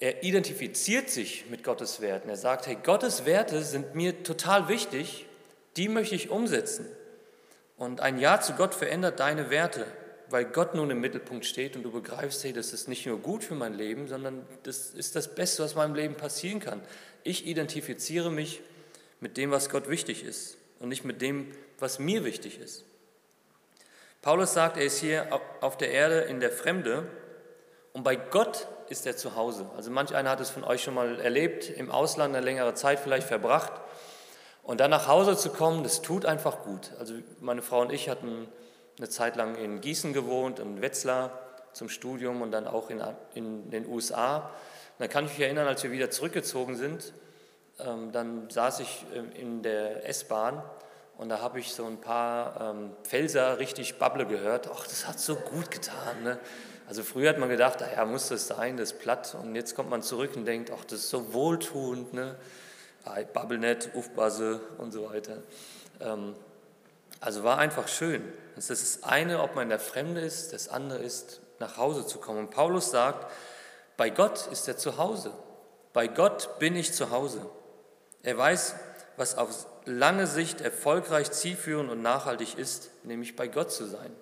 Er 0.00 0.22
identifiziert 0.22 1.10
sich 1.10 1.46
mit 1.50 1.62
Gottes 1.62 2.00
Werten. 2.00 2.28
Er 2.28 2.36
sagt, 2.36 2.66
hey, 2.66 2.76
Gottes 2.82 3.24
Werte 3.26 3.62
sind 3.62 3.94
mir 3.94 4.22
total 4.22 4.68
wichtig, 4.68 5.26
die 5.76 5.88
möchte 5.88 6.14
ich 6.14 6.30
umsetzen. 6.30 6.86
Und 7.76 8.00
ein 8.00 8.18
Ja 8.18 8.40
zu 8.40 8.54
Gott 8.54 8.74
verändert 8.74 9.20
deine 9.20 9.50
Werte 9.50 9.86
weil 10.30 10.44
Gott 10.44 10.74
nun 10.74 10.90
im 10.90 11.00
Mittelpunkt 11.00 11.46
steht 11.46 11.76
und 11.76 11.82
du 11.82 11.90
begreifst, 11.90 12.44
hey, 12.44 12.52
das 12.52 12.72
ist 12.72 12.88
nicht 12.88 13.06
nur 13.06 13.18
gut 13.18 13.44
für 13.44 13.54
mein 13.54 13.74
Leben, 13.74 14.08
sondern 14.08 14.44
das 14.64 14.90
ist 14.90 15.16
das 15.16 15.34
Beste, 15.34 15.62
was 15.62 15.74
meinem 15.74 15.94
Leben 15.94 16.14
passieren 16.14 16.60
kann. 16.60 16.82
Ich 17.24 17.46
identifiziere 17.46 18.30
mich 18.30 18.60
mit 19.20 19.36
dem, 19.36 19.50
was 19.50 19.70
Gott 19.70 19.88
wichtig 19.88 20.24
ist 20.24 20.58
und 20.80 20.90
nicht 20.90 21.04
mit 21.04 21.22
dem, 21.22 21.50
was 21.78 21.98
mir 21.98 22.24
wichtig 22.24 22.60
ist. 22.60 22.84
Paulus 24.20 24.52
sagt, 24.52 24.76
er 24.76 24.84
ist 24.84 24.98
hier 24.98 25.28
auf 25.60 25.76
der 25.76 25.92
Erde 25.92 26.20
in 26.22 26.40
der 26.40 26.50
Fremde 26.50 27.06
und 27.92 28.02
bei 28.02 28.16
Gott 28.16 28.66
ist 28.88 29.06
er 29.06 29.16
zu 29.16 29.36
Hause. 29.36 29.70
Also 29.76 29.90
manch 29.90 30.14
einer 30.14 30.30
hat 30.30 30.40
es 30.40 30.50
von 30.50 30.64
euch 30.64 30.82
schon 30.82 30.94
mal 30.94 31.20
erlebt, 31.20 31.70
im 31.70 31.90
Ausland 31.90 32.34
eine 32.34 32.44
längere 32.44 32.74
Zeit 32.74 32.98
vielleicht 32.98 33.28
verbracht 33.28 33.72
und 34.64 34.80
dann 34.80 34.90
nach 34.90 35.06
Hause 35.06 35.36
zu 35.36 35.50
kommen, 35.50 35.84
das 35.84 36.02
tut 36.02 36.26
einfach 36.26 36.62
gut. 36.64 36.92
Also 36.98 37.14
meine 37.40 37.62
Frau 37.62 37.80
und 37.80 37.92
ich 37.92 38.08
hatten 38.08 38.48
eine 38.98 39.08
Zeit 39.08 39.36
lang 39.36 39.54
in 39.54 39.80
Gießen 39.80 40.12
gewohnt, 40.12 40.58
in 40.58 40.82
Wetzlar 40.82 41.38
zum 41.72 41.88
Studium 41.88 42.42
und 42.42 42.50
dann 42.50 42.66
auch 42.66 42.90
in, 42.90 43.00
in 43.34 43.70
den 43.70 43.86
USA. 43.86 44.38
Und 44.38 44.44
dann 44.98 45.08
kann 45.08 45.26
ich 45.26 45.32
mich 45.32 45.40
erinnern, 45.40 45.68
als 45.68 45.84
wir 45.84 45.92
wieder 45.92 46.10
zurückgezogen 46.10 46.74
sind, 46.74 47.12
ähm, 47.78 48.10
dann 48.10 48.50
saß 48.50 48.80
ich 48.80 49.06
äh, 49.14 49.40
in 49.40 49.62
der 49.62 50.08
S-Bahn 50.08 50.62
und 51.18 51.28
da 51.30 51.40
habe 51.40 51.58
ich 51.58 51.74
so 51.74 51.84
ein 51.84 52.00
paar 52.00 52.60
ähm, 52.60 52.92
Pfälzer 53.02 53.58
richtig 53.58 53.98
Babble 53.98 54.24
gehört. 54.24 54.70
Ach, 54.72 54.86
das 54.86 55.08
hat 55.08 55.18
so 55.18 55.34
gut 55.34 55.68
getan. 55.70 56.22
Ne? 56.22 56.38
Also 56.88 57.02
früher 57.02 57.30
hat 57.30 57.38
man 57.38 57.48
gedacht, 57.48 57.80
ja, 57.80 58.04
muss 58.04 58.28
das 58.28 58.46
sein, 58.46 58.76
das 58.76 58.92
ist 58.92 59.00
platt. 59.00 59.36
Und 59.42 59.56
jetzt 59.56 59.74
kommt 59.74 59.90
man 59.90 60.00
zurück 60.00 60.36
und 60.36 60.44
denkt, 60.44 60.70
ach, 60.70 60.84
das 60.84 61.00
ist 61.00 61.10
so 61.10 61.34
wohltuend. 61.34 62.14
Ne? 62.14 62.36
Babbelnet, 63.32 63.90
Ufbase 63.94 64.60
und 64.78 64.92
so 64.92 65.10
weiter. 65.10 65.38
Ähm, 66.00 66.36
also 67.20 67.42
war 67.42 67.58
einfach 67.58 67.88
schön. 67.88 68.22
Das 68.54 68.70
ist 68.70 68.98
das 68.98 69.02
eine, 69.02 69.42
ob 69.42 69.56
man 69.56 69.70
der 69.70 69.80
Fremde 69.80 70.20
ist, 70.20 70.52
das 70.52 70.68
andere 70.68 71.00
ist, 71.00 71.40
nach 71.58 71.78
Hause 71.78 72.06
zu 72.06 72.18
kommen. 72.18 72.38
Und 72.38 72.50
Paulus 72.50 72.92
sagt, 72.92 73.28
bei 73.96 74.10
Gott 74.10 74.46
ist 74.52 74.68
er 74.68 74.76
zu 74.76 74.98
Hause. 74.98 75.32
Bei 75.92 76.06
Gott 76.06 76.60
bin 76.60 76.76
ich 76.76 76.92
zu 76.92 77.10
Hause. 77.10 77.44
Er 78.22 78.38
weiß, 78.38 78.76
was 79.16 79.36
auf 79.36 79.66
lange 79.88 80.26
Sicht 80.26 80.60
erfolgreich, 80.60 81.30
zielführend 81.30 81.90
und 81.90 82.02
nachhaltig 82.02 82.56
ist, 82.56 82.90
nämlich 83.04 83.36
bei 83.36 83.48
Gott 83.48 83.72
zu 83.72 83.86
sein. 83.86 84.12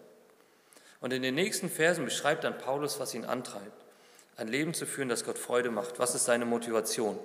Und 1.01 1.13
in 1.13 1.23
den 1.23 1.35
nächsten 1.35 1.69
Versen 1.69 2.05
beschreibt 2.05 2.45
dann 2.45 2.59
Paulus, 2.59 2.99
was 2.99 3.15
ihn 3.15 3.25
antreibt. 3.25 3.85
Ein 4.37 4.49
Leben 4.49 4.75
zu 4.75 4.87
führen, 4.87 5.09
das 5.09 5.25
Gott 5.25 5.39
Freude 5.39 5.71
macht. 5.71 5.99
Was 5.99 6.15
ist 6.15 6.25
seine 6.25 6.45
Motivation? 6.45 7.19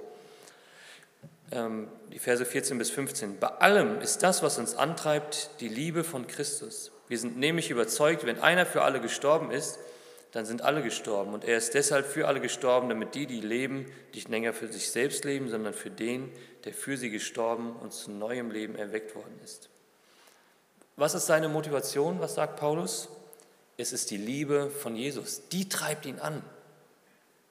Ähm, 1.51 1.87
die 2.11 2.19
Verse 2.19 2.45
14 2.45 2.77
bis 2.77 2.89
15. 2.89 3.39
Bei 3.39 3.47
allem 3.47 3.99
ist 4.01 4.23
das, 4.23 4.43
was 4.43 4.57
uns 4.57 4.75
antreibt, 4.75 5.49
die 5.59 5.67
Liebe 5.67 6.03
von 6.03 6.27
Christus. 6.27 6.91
Wir 7.07 7.19
sind 7.19 7.37
nämlich 7.37 7.69
überzeugt, 7.69 8.25
wenn 8.25 8.39
einer 8.39 8.65
für 8.65 8.83
alle 8.83 9.01
gestorben 9.01 9.51
ist, 9.51 9.79
dann 10.31 10.45
sind 10.45 10.61
alle 10.61 10.81
gestorben. 10.81 11.33
Und 11.33 11.43
er 11.43 11.57
ist 11.57 11.73
deshalb 11.73 12.05
für 12.05 12.27
alle 12.27 12.39
gestorben, 12.39 12.89
damit 12.89 13.15
die, 13.15 13.27
die 13.27 13.41
leben, 13.41 13.91
nicht 14.13 14.29
länger 14.29 14.53
für 14.53 14.67
sich 14.71 14.89
selbst 14.89 15.25
leben, 15.25 15.49
sondern 15.49 15.73
für 15.73 15.89
den, 15.89 16.31
der 16.63 16.73
für 16.73 16.97
sie 16.97 17.09
gestorben 17.09 17.75
und 17.75 17.91
zu 17.91 18.11
neuem 18.11 18.51
Leben 18.51 18.75
erweckt 18.75 19.15
worden 19.15 19.39
ist. 19.43 19.69
Was 20.95 21.15
ist 21.15 21.25
seine 21.25 21.49
Motivation? 21.49 22.19
Was 22.19 22.35
sagt 22.35 22.59
Paulus? 22.59 23.09
Es 23.77 23.91
ist 23.91 24.11
die 24.11 24.17
Liebe 24.17 24.69
von 24.69 24.95
Jesus. 24.95 25.47
Die 25.49 25.67
treibt 25.67 26.05
ihn 26.05 26.19
an. 26.19 26.43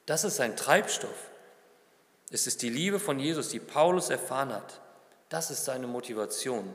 Das 0.06 0.24
ist 0.24 0.36
sein 0.36 0.56
Treibstoff. 0.56 1.30
Es 2.30 2.46
ist 2.46 2.62
die 2.62 2.70
Liebe 2.70 3.00
von 3.00 3.18
Jesus, 3.18 3.48
die 3.48 3.58
Paulus 3.58 4.08
erfahren 4.08 4.52
hat. 4.52 4.80
Das 5.28 5.50
ist 5.50 5.64
seine 5.64 5.86
Motivation. 5.86 6.74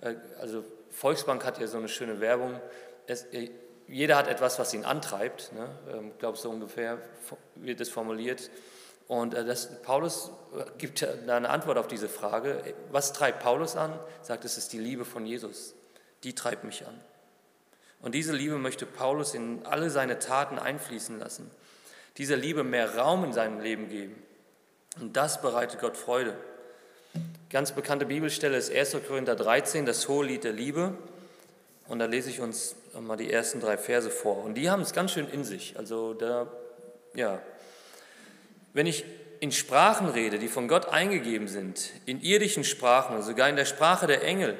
Äh, 0.00 0.14
also 0.40 0.64
Volksbank 0.90 1.44
hat 1.44 1.58
ja 1.60 1.68
so 1.68 1.78
eine 1.78 1.88
schöne 1.88 2.20
Werbung. 2.20 2.60
Es, 3.06 3.22
äh, 3.32 3.50
jeder 3.88 4.16
hat 4.16 4.28
etwas, 4.28 4.58
was 4.58 4.72
ihn 4.74 4.84
antreibt. 4.84 5.52
Ne? 5.52 5.68
Ich 5.88 5.94
ähm, 5.94 6.12
glaube, 6.18 6.36
so 6.38 6.50
ungefähr 6.50 6.98
wird 7.56 7.80
es 7.80 7.88
formuliert. 7.88 8.50
Und 9.08 9.34
äh, 9.34 9.44
das, 9.44 9.82
Paulus 9.82 10.30
gibt 10.76 11.02
da 11.02 11.36
eine 11.36 11.48
Antwort 11.48 11.78
auf 11.78 11.88
diese 11.88 12.08
Frage. 12.08 12.62
Was 12.92 13.12
treibt 13.12 13.42
Paulus 13.42 13.76
an? 13.76 13.98
Sagt, 14.22 14.44
es 14.44 14.58
ist 14.58 14.72
die 14.72 14.78
Liebe 14.78 15.04
von 15.04 15.26
Jesus. 15.26 15.74
Die 16.22 16.34
treibt 16.34 16.64
mich 16.64 16.86
an. 16.86 17.00
Und 18.00 18.14
diese 18.14 18.32
Liebe 18.32 18.58
möchte 18.58 18.86
Paulus 18.86 19.34
in 19.34 19.64
alle 19.64 19.90
seine 19.90 20.18
Taten 20.18 20.58
einfließen 20.58 21.18
lassen. 21.18 21.50
Dieser 22.18 22.36
Liebe 22.36 22.64
mehr 22.64 22.96
Raum 22.96 23.24
in 23.24 23.32
seinem 23.32 23.60
Leben 23.60 23.88
geben. 23.88 24.22
Und 25.00 25.16
das 25.16 25.40
bereitet 25.40 25.80
Gott 25.80 25.96
Freude. 25.96 26.36
Ganz 27.50 27.72
bekannte 27.72 28.06
Bibelstelle 28.06 28.56
ist 28.56 28.70
1. 28.70 28.98
Korinther 29.06 29.34
13, 29.34 29.86
das 29.86 30.06
hohe 30.08 30.26
Lied 30.26 30.44
der 30.44 30.52
Liebe. 30.52 30.94
Und 31.88 32.00
da 32.00 32.04
lese 32.04 32.28
ich 32.28 32.40
uns 32.40 32.76
mal 33.00 33.16
die 33.16 33.32
ersten 33.32 33.60
drei 33.60 33.76
Verse 33.76 34.10
vor. 34.10 34.44
Und 34.44 34.54
die 34.54 34.70
haben 34.70 34.82
es 34.82 34.92
ganz 34.92 35.12
schön 35.12 35.28
in 35.28 35.44
sich. 35.44 35.76
Also 35.78 36.14
da, 36.14 36.46
ja. 37.14 37.40
Wenn 38.72 38.86
ich 38.86 39.04
in 39.40 39.52
Sprachen 39.52 40.08
rede, 40.08 40.38
die 40.38 40.48
von 40.48 40.68
Gott 40.68 40.88
eingegeben 40.88 41.48
sind, 41.48 41.92
in 42.06 42.20
irdischen 42.20 42.64
Sprachen, 42.64 43.22
sogar 43.22 43.48
in 43.48 43.56
der 43.56 43.64
Sprache 43.64 44.06
der 44.06 44.22
Engel, 44.22 44.56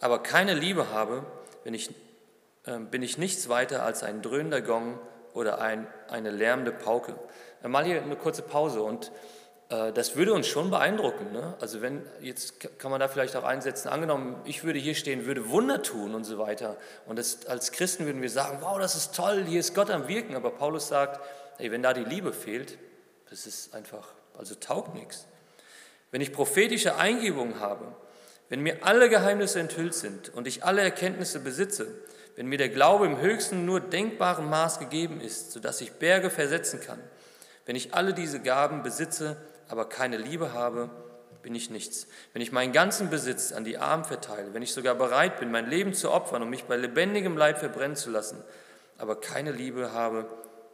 aber 0.00 0.22
keine 0.22 0.54
Liebe 0.54 0.90
habe, 0.90 1.24
bin 1.64 1.74
ich, 1.74 1.90
äh, 2.64 2.78
bin 2.78 3.02
ich 3.02 3.18
nichts 3.18 3.48
weiter 3.48 3.84
als 3.84 4.02
ein 4.02 4.22
dröhnender 4.22 4.60
Gong 4.60 4.98
oder 5.34 5.60
ein, 5.60 5.86
eine 6.08 6.30
lärmende 6.30 6.72
Pauke. 6.72 7.14
Mal 7.62 7.84
hier 7.84 8.02
eine 8.02 8.16
kurze 8.16 8.42
Pause 8.42 8.82
und 8.82 9.12
das 9.68 10.16
würde 10.16 10.32
uns 10.32 10.46
schon 10.46 10.70
beeindrucken. 10.70 11.30
Ne? 11.32 11.54
Also 11.60 11.82
wenn, 11.82 12.02
jetzt 12.22 12.54
kann 12.78 12.90
man 12.90 13.00
da 13.00 13.08
vielleicht 13.08 13.36
auch 13.36 13.44
einsetzen, 13.44 13.88
angenommen, 13.88 14.40
ich 14.46 14.64
würde 14.64 14.78
hier 14.78 14.94
stehen, 14.94 15.26
würde 15.26 15.50
Wunder 15.50 15.82
tun 15.82 16.14
und 16.14 16.24
so 16.24 16.38
weiter. 16.38 16.78
Und 17.04 17.18
das, 17.18 17.46
als 17.46 17.70
Christen 17.70 18.06
würden 18.06 18.22
wir 18.22 18.30
sagen, 18.30 18.58
wow, 18.62 18.78
das 18.78 18.94
ist 18.94 19.14
toll, 19.14 19.44
hier 19.46 19.60
ist 19.60 19.74
Gott 19.74 19.90
am 19.90 20.08
Wirken. 20.08 20.36
Aber 20.36 20.52
Paulus 20.52 20.88
sagt, 20.88 21.20
hey, 21.58 21.70
wenn 21.70 21.82
da 21.82 21.92
die 21.92 22.04
Liebe 22.04 22.32
fehlt, 22.32 22.78
das 23.28 23.46
ist 23.46 23.74
einfach, 23.74 24.08
also 24.38 24.54
taugt 24.54 24.94
nichts. 24.94 25.26
Wenn 26.10 26.22
ich 26.22 26.32
prophetische 26.32 26.96
Eingebungen 26.96 27.60
habe, 27.60 27.94
wenn 28.48 28.60
mir 28.60 28.78
alle 28.86 29.10
Geheimnisse 29.10 29.60
enthüllt 29.60 29.92
sind 29.92 30.30
und 30.34 30.46
ich 30.46 30.64
alle 30.64 30.80
Erkenntnisse 30.80 31.40
besitze, 31.40 31.88
wenn 32.36 32.46
mir 32.46 32.56
der 32.56 32.70
Glaube 32.70 33.04
im 33.04 33.20
höchsten 33.20 33.66
nur 33.66 33.80
denkbaren 33.80 34.48
Maß 34.48 34.78
gegeben 34.78 35.20
ist, 35.20 35.52
sodass 35.52 35.82
ich 35.82 35.92
Berge 35.92 36.30
versetzen 36.30 36.80
kann, 36.80 37.00
wenn 37.66 37.76
ich 37.76 37.92
alle 37.92 38.14
diese 38.14 38.40
Gaben 38.40 38.82
besitze, 38.82 39.36
aber 39.68 39.88
keine 39.88 40.16
Liebe 40.16 40.52
habe, 40.52 40.90
bin 41.42 41.54
ich 41.54 41.70
nichts. 41.70 42.06
Wenn 42.32 42.42
ich 42.42 42.52
meinen 42.52 42.72
ganzen 42.72 43.10
Besitz 43.10 43.52
an 43.52 43.64
die 43.64 43.78
Armen 43.78 44.04
verteile, 44.04 44.52
wenn 44.54 44.62
ich 44.62 44.72
sogar 44.72 44.94
bereit 44.94 45.38
bin, 45.38 45.50
mein 45.50 45.68
Leben 45.68 45.94
zu 45.94 46.10
opfern, 46.10 46.42
um 46.42 46.50
mich 46.50 46.64
bei 46.64 46.76
lebendigem 46.76 47.36
Leib 47.36 47.58
verbrennen 47.58 47.96
zu 47.96 48.10
lassen, 48.10 48.42
aber 48.98 49.20
keine 49.20 49.52
Liebe 49.52 49.92
habe, 49.92 50.28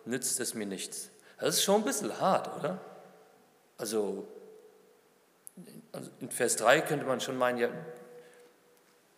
nützt 0.04 0.40
es 0.40 0.54
mir 0.54 0.66
nichts. 0.66 1.10
Das 1.38 1.56
ist 1.56 1.62
schon 1.64 1.82
ein 1.82 1.84
bisschen 1.84 2.20
hart, 2.20 2.56
oder? 2.58 2.80
Also, 3.76 4.26
also 5.92 6.10
in 6.20 6.30
Vers 6.30 6.56
3 6.56 6.80
könnte 6.80 7.04
man 7.04 7.20
schon 7.20 7.36
meinen, 7.36 7.58
ja, 7.58 7.68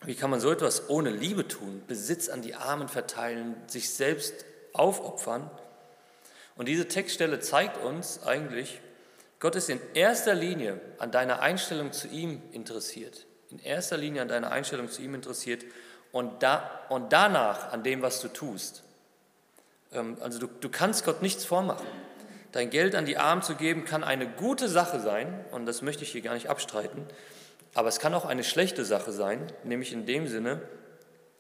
wie 0.03 0.15
kann 0.15 0.31
man 0.31 0.41
so 0.41 0.51
etwas 0.51 0.89
ohne 0.89 1.11
Liebe 1.11 1.47
tun? 1.49 1.83
Besitz 1.87 2.29
an 2.29 2.43
die 2.43 2.55
Armen 2.55 2.89
verteilen, 2.89 3.57
sich 3.67 3.91
selbst 3.91 4.45
aufopfern. 4.73 5.51
Und 6.57 6.67
diese 6.67 6.89
Textstelle 6.89 7.41
zeigt 7.41 7.79
uns 7.79 8.23
eigentlich, 8.23 8.81
Gott 9.47 9.55
ist 9.55 9.71
in 9.71 9.79
erster 9.95 10.35
Linie 10.35 10.81
an 10.99 11.13
deiner 11.13 11.39
Einstellung 11.39 11.93
zu 11.93 12.09
ihm 12.09 12.43
interessiert. 12.51 13.27
In 13.49 13.61
erster 13.61 13.97
Linie 13.97 14.23
an 14.23 14.27
deiner 14.27 14.51
Einstellung 14.51 14.91
zu 14.91 15.03
ihm 15.03 15.15
interessiert 15.15 15.65
und, 16.11 16.43
da, 16.43 16.69
und 16.89 17.13
danach 17.13 17.73
an 17.73 17.85
dem, 17.85 18.03
was 18.03 18.21
du 18.21 18.27
tust. 18.27 18.83
Ähm, 19.93 20.17
also 20.21 20.41
du, 20.41 20.49
du 20.49 20.69
kannst 20.69 21.05
Gott 21.05 21.23
nichts 21.23 21.45
vormachen. 21.45 21.87
Dein 22.51 22.71
Geld 22.71 22.97
an 22.97 23.07
die 23.07 23.19
Armen 23.19 23.41
zu 23.41 23.55
geben 23.55 23.85
kann 23.85 24.03
eine 24.03 24.27
gute 24.27 24.69
Sache 24.69 24.99
sein, 24.99 25.45
und 25.53 25.65
das 25.65 25.81
möchte 25.81 26.03
ich 26.03 26.11
hier 26.11 26.23
gar 26.23 26.35
nicht 26.35 26.51
abstreiten, 26.51 27.07
Aber 27.73 27.87
es 27.87 28.01
kann 28.01 28.15
auch 28.15 28.25
eine 28.25 28.43
schlechte 28.43 28.85
Sache 28.85 29.13
sein, 29.13 29.47
nämlich 29.63 29.93
in 29.93 30.07
dem 30.07 30.27
Sinne, 30.27 30.61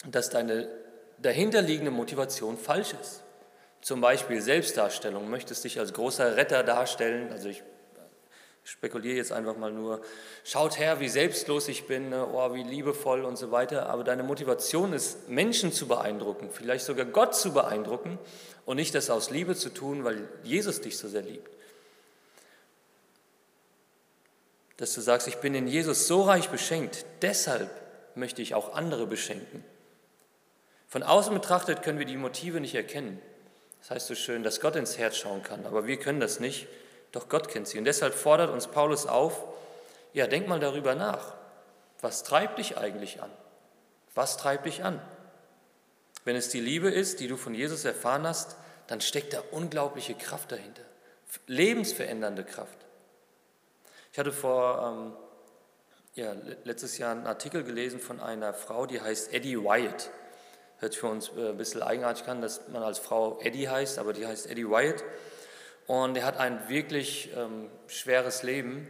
dass 0.09 0.31
deine 0.31 0.69
dahinterliegende 1.19 1.91
Motivation 1.91 2.57
falsch 2.57 2.95
ist. 3.03 3.25
Zum 3.81 4.01
Beispiel 4.01 4.41
Selbstdarstellung, 4.41 5.29
möchtest 5.29 5.65
dich 5.65 5.81
als 5.81 5.93
großer 5.93 6.37
Retter 6.37 6.63
darstellen, 6.63 7.33
also 7.33 7.49
ich 7.49 7.65
spekuliere 8.67 9.17
jetzt 9.17 9.31
einfach 9.31 9.57
mal 9.57 9.71
nur, 9.71 10.01
schaut 10.43 10.79
her, 10.79 10.99
wie 10.99 11.09
selbstlos 11.09 11.69
ich 11.69 11.87
bin, 11.87 12.09
ne? 12.09 12.27
oh, 12.27 12.53
wie 12.53 12.65
liebevoll 12.65 13.25
und 13.25 13.37
so 13.37 13.53
weiter, 13.53 13.89
aber 13.89 14.03
deine 14.03 14.25
Motivation 14.25 14.93
ist, 14.93 15.29
Menschen 15.29 15.73
zu 15.73 15.87
beeindrucken, 15.87 16.51
vielleicht 16.53 16.85
sogar 16.85 17.07
Gott 17.07 17.37
zu 17.37 17.53
beeindrucken 17.53 18.19
und 18.65 18.77
nicht 18.77 18.95
das 18.97 19.09
aus 19.09 19.31
Liebe 19.31 19.55
zu 19.55 19.71
tun, 19.71 20.03
weil 20.03 20.29
Jesus 20.43 20.81
dich 20.81 20.99
so 20.99 21.07
sehr 21.07 21.23
liebt. 21.23 21.49
Dass 24.79 24.93
du 24.95 25.01
sagst, 25.01 25.29
ich 25.29 25.37
bin 25.37 25.55
in 25.55 25.69
Jesus 25.69 26.09
so 26.09 26.23
reich 26.23 26.49
beschenkt, 26.49 27.07
deshalb 27.23 27.71
möchte 28.17 28.43
ich 28.43 28.55
auch 28.55 28.75
andere 28.75 29.07
beschenken. 29.07 29.65
Von 30.89 31.05
außen 31.05 31.33
betrachtet 31.33 31.83
können 31.83 32.01
wir 32.01 32.07
die 32.07 32.17
Motive 32.17 32.61
nicht 32.61 32.75
erkennen. 32.75 33.23
Das 33.79 33.91
heißt 33.93 34.09
so 34.09 34.17
schön, 34.17 34.43
dass 34.43 34.61
Gott 34.61 34.75
ins 34.75 34.99
Herz 34.99 35.17
schauen 35.17 35.45
kann, 35.45 35.67
aber 35.67 35.87
wir 35.87 35.99
können 35.99 36.19
das 36.19 36.41
nicht, 36.41 36.67
doch 37.17 37.29
Gott 37.31 37.49
kennt 37.49 37.67
sie. 37.67 37.79
Und 37.79 37.87
deshalb 37.87 38.15
fordert 38.15 38.51
uns 38.51 38.67
Paulus 38.67 39.07
auf, 39.07 39.43
ja, 40.13 40.27
denk 40.27 40.49
mal 40.49 40.61
darüber 40.61 40.95
nach. 40.95 41.35
Was 42.03 42.23
treibt 42.23 42.59
dich 42.59 42.77
eigentlich 42.77 43.23
an? 43.23 43.31
Was 44.15 44.37
treibt 44.37 44.67
dich 44.67 44.85
an? 44.85 45.01
Wenn 46.25 46.37
es 46.37 46.51
die 46.51 46.61
Liebe 46.61 46.91
ist, 46.91 47.21
die 47.21 47.29
du 47.29 47.37
von 47.37 47.55
Jesus 47.55 47.85
erfahren 47.85 48.27
hast, 48.27 48.57
dann 48.87 49.01
steckt 49.01 49.33
da 49.33 49.43
unglaubliche 49.51 50.15
Kraft 50.15 50.53
dahinter. 50.53 50.83
Lebensverändernde 51.47 52.45
Kraft. 52.45 52.79
Ich 54.13 54.19
hatte 54.19 54.33
vor 54.33 54.83
ähm, 54.83 55.17
ja, 56.15 56.35
letztes 56.65 56.99
Jahr 56.99 57.13
einen 57.13 57.27
Artikel 57.27 57.65
gelesen 57.65 57.99
von 57.99 58.21
einer 58.21 58.53
Frau, 58.53 58.87
die 58.87 59.01
heißt 59.01 59.33
Eddie 59.33 59.59
Wyatt. 59.59 60.11
Hört 60.79 60.95
für 60.95 61.07
uns 61.07 61.31
äh, 61.37 61.49
ein 61.49 61.57
bisschen 61.57 61.83
eigenartig 61.83 62.27
an, 62.29 62.43
dass 62.43 62.69
man 62.69 62.83
als 62.83 62.99
Frau 62.99 63.39
Eddie 63.41 63.69
heißt, 63.69 63.99
aber 63.99 64.13
die 64.13 64.27
heißt 64.27 64.51
Eddie 64.51 64.69
Wyatt. 64.69 65.03
Und 65.87 66.16
er 66.16 66.25
hat 66.25 66.37
ein 66.37 66.69
wirklich 66.69 67.31
ähm, 67.37 67.69
schweres 67.87 68.43
Leben 68.43 68.88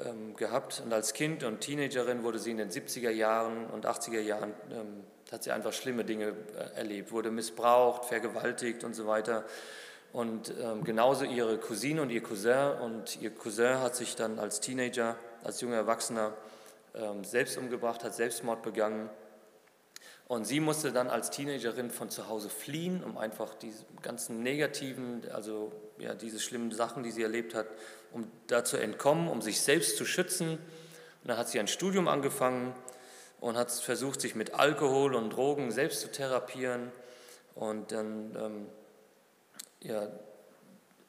ähm, 0.00 0.36
gehabt. 0.36 0.82
Und 0.84 0.92
als 0.92 1.12
Kind 1.12 1.42
und 1.42 1.60
Teenagerin 1.60 2.22
wurde 2.22 2.38
sie 2.38 2.52
in 2.52 2.58
den 2.58 2.70
70er 2.70 3.10
Jahren 3.10 3.66
und 3.66 3.86
80er 3.86 4.20
Jahren, 4.20 4.52
ähm, 4.70 5.04
hat 5.32 5.42
sie 5.42 5.50
einfach 5.50 5.72
schlimme 5.72 6.04
Dinge 6.04 6.34
äh, 6.56 6.78
erlebt, 6.78 7.10
wurde 7.10 7.30
missbraucht, 7.30 8.04
vergewaltigt 8.04 8.84
und 8.84 8.94
so 8.94 9.06
weiter. 9.06 9.44
Und 10.12 10.54
ähm, 10.62 10.84
genauso 10.84 11.24
ihre 11.24 11.58
Cousine 11.58 12.00
und 12.00 12.10
ihr 12.10 12.22
Cousin. 12.22 12.72
Und 12.80 13.20
ihr 13.20 13.30
Cousin 13.30 13.80
hat 13.80 13.96
sich 13.96 14.14
dann 14.14 14.38
als 14.38 14.60
Teenager, 14.60 15.16
als 15.42 15.60
junger 15.60 15.76
Erwachsener 15.76 16.34
ähm, 16.94 17.24
selbst 17.24 17.58
umgebracht, 17.58 18.04
hat 18.04 18.14
Selbstmord 18.14 18.62
begangen. 18.62 19.10
Und 20.26 20.46
sie 20.46 20.60
musste 20.60 20.90
dann 20.90 21.08
als 21.08 21.30
Teenagerin 21.30 21.90
von 21.90 22.08
zu 22.08 22.28
Hause 22.28 22.48
fliehen, 22.48 23.04
um 23.04 23.18
einfach 23.18 23.54
diese 23.54 23.84
ganzen 24.00 24.42
negativen, 24.42 25.22
also 25.30 25.72
ja, 25.98 26.14
diese 26.14 26.40
schlimmen 26.40 26.72
Sachen, 26.72 27.02
die 27.02 27.10
sie 27.10 27.22
erlebt 27.22 27.54
hat, 27.54 27.66
um 28.10 28.30
da 28.46 28.64
zu 28.64 28.78
entkommen, 28.78 29.28
um 29.28 29.42
sich 29.42 29.60
selbst 29.60 29.96
zu 29.96 30.06
schützen. 30.06 30.52
Und 30.52 31.28
dann 31.28 31.36
hat 31.36 31.48
sie 31.48 31.60
ein 31.60 31.68
Studium 31.68 32.08
angefangen 32.08 32.74
und 33.40 33.56
hat 33.56 33.70
versucht, 33.70 34.22
sich 34.22 34.34
mit 34.34 34.54
Alkohol 34.54 35.14
und 35.14 35.30
Drogen 35.30 35.70
selbst 35.70 36.00
zu 36.00 36.10
therapieren. 36.10 36.90
Und 37.54 37.92
dann, 37.92 38.34
ähm, 38.36 38.66
ja, 39.80 40.08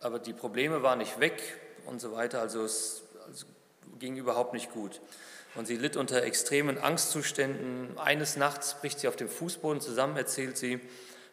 aber 0.01 0.19
die 0.19 0.33
Probleme 0.33 0.83
waren 0.83 0.99
nicht 0.99 1.19
weg 1.21 1.41
und 1.85 2.01
so 2.01 2.11
weiter, 2.11 2.41
also 2.41 2.63
es 2.63 3.03
also 3.25 3.45
ging 3.97 4.17
überhaupt 4.17 4.53
nicht 4.53 4.71
gut. 4.71 5.01
Und 5.55 5.67
sie 5.67 5.77
litt 5.77 5.95
unter 5.95 6.23
extremen 6.23 6.77
Angstzuständen. 6.77 7.97
Eines 7.97 8.35
Nachts 8.35 8.75
bricht 8.79 8.99
sie 8.99 9.07
auf 9.07 9.15
dem 9.15 9.29
Fußboden 9.29 9.81
zusammen, 9.81 10.17
erzählt 10.17 10.57
sie, 10.57 10.79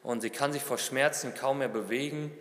und 0.02 0.20
sie 0.20 0.30
kann 0.30 0.52
sich 0.52 0.62
vor 0.62 0.78
Schmerzen 0.78 1.34
kaum 1.34 1.58
mehr 1.58 1.68
bewegen. 1.68 2.32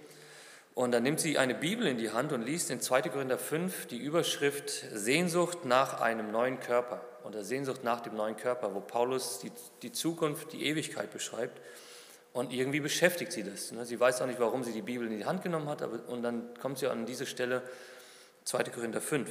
Und 0.73 0.91
dann 0.91 1.03
nimmt 1.03 1.19
sie 1.19 1.37
eine 1.37 1.53
Bibel 1.53 1.85
in 1.85 1.97
die 1.97 2.11
Hand 2.11 2.31
und 2.31 2.43
liest 2.43 2.71
in 2.71 2.79
2. 2.81 3.03
Korinther 3.03 3.37
5 3.37 3.87
die 3.87 3.97
Überschrift 3.97 4.69
Sehnsucht 4.93 5.65
nach 5.65 5.99
einem 6.01 6.31
neuen 6.31 6.59
Körper 6.59 7.01
oder 7.23 7.43
Sehnsucht 7.43 7.83
nach 7.83 8.01
dem 8.01 8.15
neuen 8.15 8.37
Körper, 8.37 8.73
wo 8.73 8.79
Paulus 8.79 9.39
die, 9.39 9.51
die 9.81 9.91
Zukunft, 9.91 10.53
die 10.53 10.65
Ewigkeit 10.65 11.11
beschreibt. 11.11 11.61
Und 12.33 12.53
irgendwie 12.53 12.79
beschäftigt 12.79 13.31
sie 13.33 13.43
das. 13.43 13.71
Ne? 13.73 13.85
Sie 13.85 13.99
weiß 13.99 14.21
auch 14.21 14.27
nicht, 14.27 14.39
warum 14.39 14.63
sie 14.63 14.71
die 14.71 14.81
Bibel 14.81 15.05
in 15.07 15.17
die 15.17 15.25
Hand 15.25 15.43
genommen 15.43 15.67
hat, 15.67 15.81
aber, 15.81 15.99
und 16.07 16.23
dann 16.23 16.53
kommt 16.59 16.79
sie 16.79 16.87
an 16.87 17.05
diese 17.05 17.25
Stelle, 17.25 17.61
2. 18.45 18.63
Korinther 18.63 19.01
5. 19.01 19.29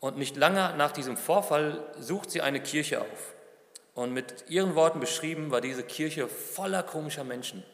Und 0.00 0.18
nicht 0.18 0.36
lange 0.36 0.74
nach 0.76 0.92
diesem 0.92 1.16
Vorfall 1.16 1.82
sucht 1.98 2.30
sie 2.30 2.42
eine 2.42 2.60
Kirche 2.60 3.00
auf. 3.00 3.34
Und 3.94 4.12
mit 4.12 4.44
ihren 4.48 4.74
Worten 4.74 5.00
beschrieben 5.00 5.50
war 5.50 5.60
diese 5.60 5.82
Kirche 5.82 6.28
voller 6.28 6.82
komischer 6.82 7.24
Menschen. 7.24 7.64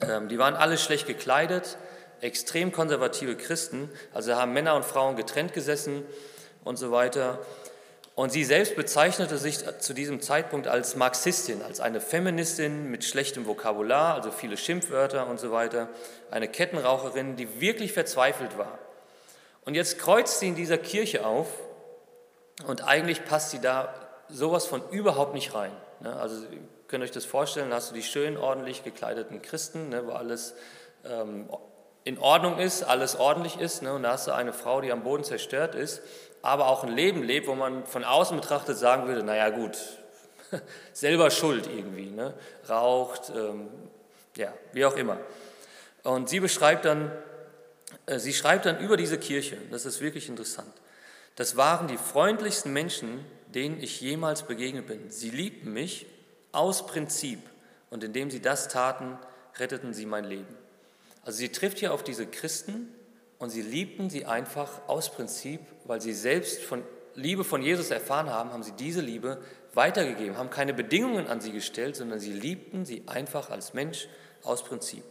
Ähm, 0.00 0.28
die 0.28 0.38
waren 0.38 0.54
alle 0.54 0.78
schlecht 0.78 1.06
gekleidet, 1.06 1.76
extrem 2.20 2.72
konservative 2.72 3.36
Christen, 3.36 3.90
also 4.12 4.34
haben 4.34 4.52
Männer 4.52 4.76
und 4.76 4.84
Frauen 4.84 5.16
getrennt 5.16 5.52
gesessen 5.52 6.04
und 6.62 6.76
so 6.76 6.92
weiter. 6.92 7.40
Und 8.14 8.30
sie 8.30 8.44
selbst 8.44 8.76
bezeichnete 8.76 9.38
sich 9.38 9.58
zu 9.80 9.92
diesem 9.92 10.20
Zeitpunkt 10.20 10.68
als 10.68 10.94
Marxistin, 10.94 11.62
als 11.62 11.80
eine 11.80 12.00
Feministin 12.00 12.88
mit 12.88 13.04
schlechtem 13.04 13.44
Vokabular, 13.46 14.14
also 14.14 14.30
viele 14.30 14.56
Schimpfwörter 14.56 15.26
und 15.26 15.40
so 15.40 15.50
weiter, 15.50 15.88
eine 16.30 16.46
Kettenraucherin, 16.46 17.34
die 17.34 17.60
wirklich 17.60 17.92
verzweifelt 17.92 18.56
war. 18.56 18.78
Und 19.64 19.74
jetzt 19.74 19.98
kreuzt 19.98 20.40
sie 20.40 20.48
in 20.48 20.54
dieser 20.54 20.78
Kirche 20.78 21.26
auf 21.26 21.48
und 22.66 22.84
eigentlich 22.86 23.24
passt 23.24 23.50
sie 23.50 23.60
da 23.60 23.94
sowas 24.28 24.66
von 24.66 24.82
überhaupt 24.90 25.34
nicht 25.34 25.54
rein. 25.54 25.72
Ne? 26.00 26.14
Also 26.16 26.42
ihr 26.44 26.60
könnt 26.88 27.02
euch 27.02 27.10
das 27.10 27.24
vorstellen, 27.24 27.70
da 27.70 27.76
hast 27.76 27.90
du 27.90 27.94
die 27.94 28.02
schön 28.02 28.36
ordentlich 28.36 28.84
gekleideten 28.84 29.42
Christen, 29.42 29.88
ne, 29.88 30.06
wo 30.06 30.12
alles 30.12 30.54
ähm, 31.04 31.48
in 32.04 32.18
Ordnung 32.18 32.58
ist, 32.58 32.82
alles 32.82 33.16
ordentlich 33.16 33.58
ist. 33.58 33.82
Ne? 33.82 33.94
Und 33.94 34.02
da 34.02 34.12
hast 34.12 34.26
du 34.26 34.32
eine 34.32 34.52
Frau, 34.52 34.80
die 34.80 34.92
am 34.92 35.02
Boden 35.02 35.24
zerstört 35.24 35.74
ist, 35.74 36.02
aber 36.42 36.68
auch 36.68 36.84
ein 36.84 36.94
Leben 36.94 37.22
lebt, 37.22 37.46
wo 37.46 37.54
man 37.54 37.86
von 37.86 38.04
außen 38.04 38.38
betrachtet 38.38 38.76
sagen 38.76 39.06
würde, 39.06 39.22
naja 39.22 39.48
gut, 39.48 39.78
selber 40.92 41.30
schuld 41.30 41.66
irgendwie, 41.66 42.10
ne? 42.10 42.34
raucht, 42.68 43.32
ähm, 43.34 43.68
ja, 44.36 44.52
wie 44.72 44.84
auch 44.84 44.96
immer. 44.96 45.16
Und 46.02 46.28
sie 46.28 46.40
beschreibt 46.40 46.84
dann, 46.84 47.10
sie 48.16 48.32
schreibt 48.32 48.66
dann 48.66 48.80
über 48.80 48.96
diese 48.96 49.18
Kirche, 49.18 49.58
das 49.70 49.86
ist 49.86 50.00
wirklich 50.00 50.28
interessant, 50.28 50.72
das 51.36 51.56
waren 51.56 51.88
die 51.88 51.98
freundlichsten 51.98 52.72
Menschen, 52.72 53.24
denen 53.54 53.80
ich 53.80 54.00
jemals 54.00 54.44
begegnet 54.44 54.86
bin. 54.86 55.10
Sie 55.10 55.30
liebten 55.30 55.72
mich 55.72 56.06
aus 56.52 56.86
Prinzip 56.86 57.40
und 57.90 58.04
indem 58.04 58.30
sie 58.30 58.40
das 58.40 58.68
taten, 58.68 59.18
retteten 59.58 59.92
sie 59.92 60.06
mein 60.06 60.24
Leben. 60.24 60.56
Also 61.24 61.38
sie 61.38 61.50
trifft 61.50 61.78
hier 61.78 61.92
auf 61.92 62.04
diese 62.04 62.26
Christen 62.26 62.92
und 63.38 63.50
sie 63.50 63.62
liebten 63.62 64.10
sie 64.10 64.26
einfach 64.26 64.88
aus 64.88 65.10
Prinzip, 65.10 65.60
weil 65.84 66.00
sie 66.00 66.12
selbst 66.12 66.62
von 66.62 66.82
Liebe 67.14 67.44
von 67.44 67.62
Jesus 67.62 67.90
erfahren 67.90 68.28
haben, 68.30 68.52
haben 68.52 68.62
sie 68.62 68.72
diese 68.72 69.00
Liebe 69.00 69.40
weitergegeben, 69.72 70.36
haben 70.36 70.50
keine 70.50 70.74
Bedingungen 70.74 71.26
an 71.26 71.40
sie 71.40 71.52
gestellt, 71.52 71.96
sondern 71.96 72.20
sie 72.20 72.32
liebten 72.32 72.84
sie 72.84 73.04
einfach 73.06 73.50
als 73.50 73.74
Mensch 73.74 74.08
aus 74.42 74.64
Prinzip. 74.64 75.04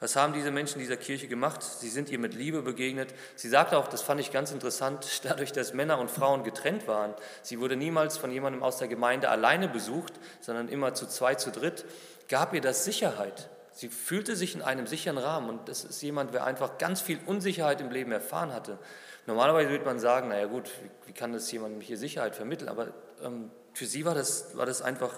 Was 0.00 0.16
haben 0.16 0.32
diese 0.32 0.50
Menschen 0.50 0.78
dieser 0.78 0.96
Kirche 0.96 1.28
gemacht? 1.28 1.62
Sie 1.62 1.90
sind 1.90 2.08
ihr 2.10 2.18
mit 2.18 2.34
Liebe 2.34 2.62
begegnet. 2.62 3.14
Sie 3.36 3.50
sagte 3.50 3.76
auch, 3.76 3.86
das 3.86 4.00
fand 4.00 4.18
ich 4.18 4.32
ganz 4.32 4.50
interessant, 4.50 5.20
dadurch, 5.24 5.52
dass 5.52 5.74
Männer 5.74 5.98
und 5.98 6.10
Frauen 6.10 6.42
getrennt 6.42 6.88
waren. 6.88 7.14
Sie 7.42 7.60
wurde 7.60 7.76
niemals 7.76 8.16
von 8.16 8.32
jemandem 8.32 8.62
aus 8.62 8.78
der 8.78 8.88
Gemeinde 8.88 9.28
alleine 9.28 9.68
besucht, 9.68 10.14
sondern 10.40 10.68
immer 10.68 10.94
zu 10.94 11.06
zwei, 11.06 11.34
zu 11.34 11.50
dritt, 11.50 11.84
gab 12.28 12.54
ihr 12.54 12.62
das 12.62 12.84
Sicherheit. 12.84 13.50
Sie 13.72 13.88
fühlte 13.88 14.36
sich 14.36 14.54
in 14.54 14.62
einem 14.62 14.86
sicheren 14.86 15.18
Rahmen 15.18 15.50
und 15.50 15.68
das 15.68 15.84
ist 15.84 16.02
jemand, 16.02 16.34
der 16.34 16.44
einfach 16.44 16.78
ganz 16.78 17.00
viel 17.02 17.20
Unsicherheit 17.26 17.80
im 17.80 17.90
Leben 17.90 18.10
erfahren 18.10 18.52
hatte. 18.52 18.78
Normalerweise 19.26 19.70
würde 19.70 19.84
man 19.84 20.00
sagen, 20.00 20.28
naja 20.28 20.46
gut, 20.46 20.70
wie, 21.06 21.12
kann 21.12 21.32
das 21.32 21.50
jemandem 21.52 21.80
hier 21.80 21.98
Sicherheit 21.98 22.34
vermitteln? 22.34 22.68
Aber 22.68 22.88
ähm, 23.22 23.50
für 23.74 23.86
sie 23.86 24.04
war 24.04 24.14
das, 24.14 24.56
war 24.56 24.66
das 24.66 24.82
einfach 24.82 25.12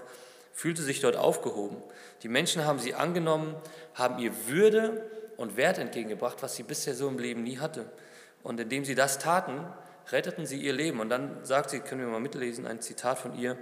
fühlte 0.52 0.82
sich 0.82 1.00
dort 1.00 1.16
aufgehoben. 1.16 1.76
Die 2.22 2.28
Menschen 2.28 2.64
haben 2.64 2.78
sie 2.78 2.94
angenommen, 2.94 3.56
haben 3.94 4.18
ihr 4.18 4.32
Würde 4.46 5.10
und 5.36 5.56
Wert 5.56 5.78
entgegengebracht, 5.78 6.42
was 6.42 6.56
sie 6.56 6.62
bisher 6.62 6.94
so 6.94 7.08
im 7.08 7.18
Leben 7.18 7.42
nie 7.42 7.58
hatte. 7.58 7.90
Und 8.42 8.60
indem 8.60 8.84
sie 8.84 8.94
das 8.94 9.18
taten, 9.18 9.64
retteten 10.10 10.46
sie 10.46 10.60
ihr 10.60 10.72
Leben. 10.72 11.00
Und 11.00 11.08
dann 11.08 11.44
sagt 11.44 11.70
sie, 11.70 11.80
können 11.80 12.00
wir 12.00 12.08
mal 12.08 12.20
mitlesen, 12.20 12.66
ein 12.66 12.80
Zitat 12.80 13.18
von 13.18 13.36
ihr. 13.38 13.56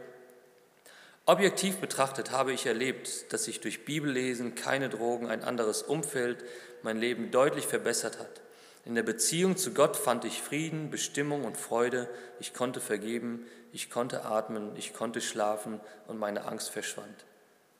Objektiv 1.26 1.78
betrachtet 1.78 2.32
habe 2.32 2.52
ich 2.52 2.66
erlebt, 2.66 3.32
dass 3.32 3.44
sich 3.44 3.60
durch 3.60 3.84
Bibellesen, 3.84 4.54
keine 4.54 4.88
Drogen, 4.88 5.28
ein 5.28 5.44
anderes 5.44 5.82
Umfeld 5.82 6.44
mein 6.82 6.98
Leben 6.98 7.30
deutlich 7.30 7.66
verbessert 7.66 8.18
hat. 8.18 8.40
In 8.84 8.94
der 8.94 9.02
Beziehung 9.02 9.56
zu 9.56 9.74
Gott 9.74 9.96
fand 9.96 10.24
ich 10.24 10.40
Frieden, 10.40 10.90
Bestimmung 10.90 11.44
und 11.44 11.56
Freude. 11.56 12.08
Ich 12.38 12.54
konnte 12.54 12.80
vergeben, 12.80 13.46
ich 13.72 13.90
konnte 13.90 14.24
atmen, 14.24 14.74
ich 14.76 14.94
konnte 14.94 15.20
schlafen 15.20 15.80
und 16.06 16.18
meine 16.18 16.46
Angst 16.46 16.70
verschwand. 16.70 17.26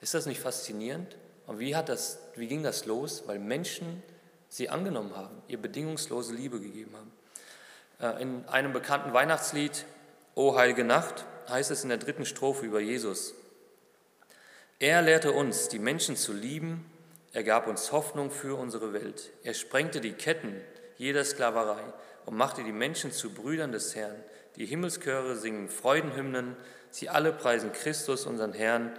Ist 0.00 0.14
das 0.14 0.26
nicht 0.26 0.40
faszinierend? 0.40 1.16
Und 1.46 1.58
wie, 1.58 1.74
hat 1.74 1.88
das, 1.88 2.18
wie 2.36 2.46
ging 2.46 2.62
das 2.62 2.86
los? 2.86 3.24
Weil 3.26 3.38
Menschen 3.38 4.02
sie 4.48 4.68
angenommen 4.68 5.16
haben, 5.16 5.42
ihr 5.48 5.58
bedingungslose 5.58 6.34
Liebe 6.34 6.60
gegeben 6.60 6.94
haben. 6.94 7.12
Äh, 8.18 8.22
in 8.22 8.44
einem 8.48 8.72
bekannten 8.72 9.12
Weihnachtslied 9.12 9.84
O 10.34 10.56
heilige 10.56 10.84
Nacht, 10.84 11.24
heißt 11.48 11.70
es 11.70 11.82
in 11.82 11.88
der 11.88 11.98
dritten 11.98 12.24
Strophe 12.24 12.64
über 12.64 12.80
Jesus. 12.80 13.34
Er 14.78 15.02
lehrte 15.02 15.32
uns, 15.32 15.68
die 15.68 15.78
Menschen 15.78 16.16
zu 16.16 16.32
lieben, 16.32 16.90
er 17.32 17.42
gab 17.42 17.66
uns 17.66 17.92
Hoffnung 17.92 18.30
für 18.30 18.56
unsere 18.56 18.92
Welt. 18.92 19.30
Er 19.42 19.54
sprengte 19.54 20.00
die 20.00 20.12
Ketten 20.12 20.60
jeder 21.00 21.24
Sklaverei 21.24 21.82
und 22.26 22.36
machte 22.36 22.62
die 22.62 22.72
Menschen 22.72 23.10
zu 23.10 23.32
Brüdern 23.32 23.72
des 23.72 23.96
Herrn. 23.96 24.22
Die 24.56 24.66
Himmelschöre 24.66 25.34
singen 25.34 25.70
Freudenhymnen, 25.70 26.56
sie 26.90 27.08
alle 27.08 27.32
preisen 27.32 27.72
Christus, 27.72 28.26
unseren 28.26 28.52
Herrn. 28.52 28.92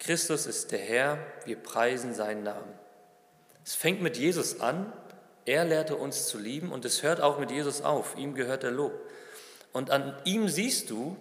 Christus 0.00 0.46
ist 0.46 0.72
der 0.72 0.80
Herr, 0.80 1.18
wir 1.44 1.54
preisen 1.54 2.12
seinen 2.12 2.42
Namen. 2.42 2.74
Es 3.64 3.76
fängt 3.76 4.02
mit 4.02 4.16
Jesus 4.16 4.60
an, 4.60 4.92
er 5.44 5.64
lehrte 5.64 5.94
uns 5.94 6.26
zu 6.26 6.38
lieben 6.38 6.72
und 6.72 6.84
es 6.84 7.04
hört 7.04 7.20
auch 7.20 7.38
mit 7.38 7.52
Jesus 7.52 7.82
auf, 7.82 8.18
ihm 8.18 8.34
gehört 8.34 8.64
der 8.64 8.72
Lob. 8.72 8.92
Und 9.72 9.92
an 9.92 10.16
ihm 10.24 10.48
siehst 10.48 10.90
du, 10.90 11.16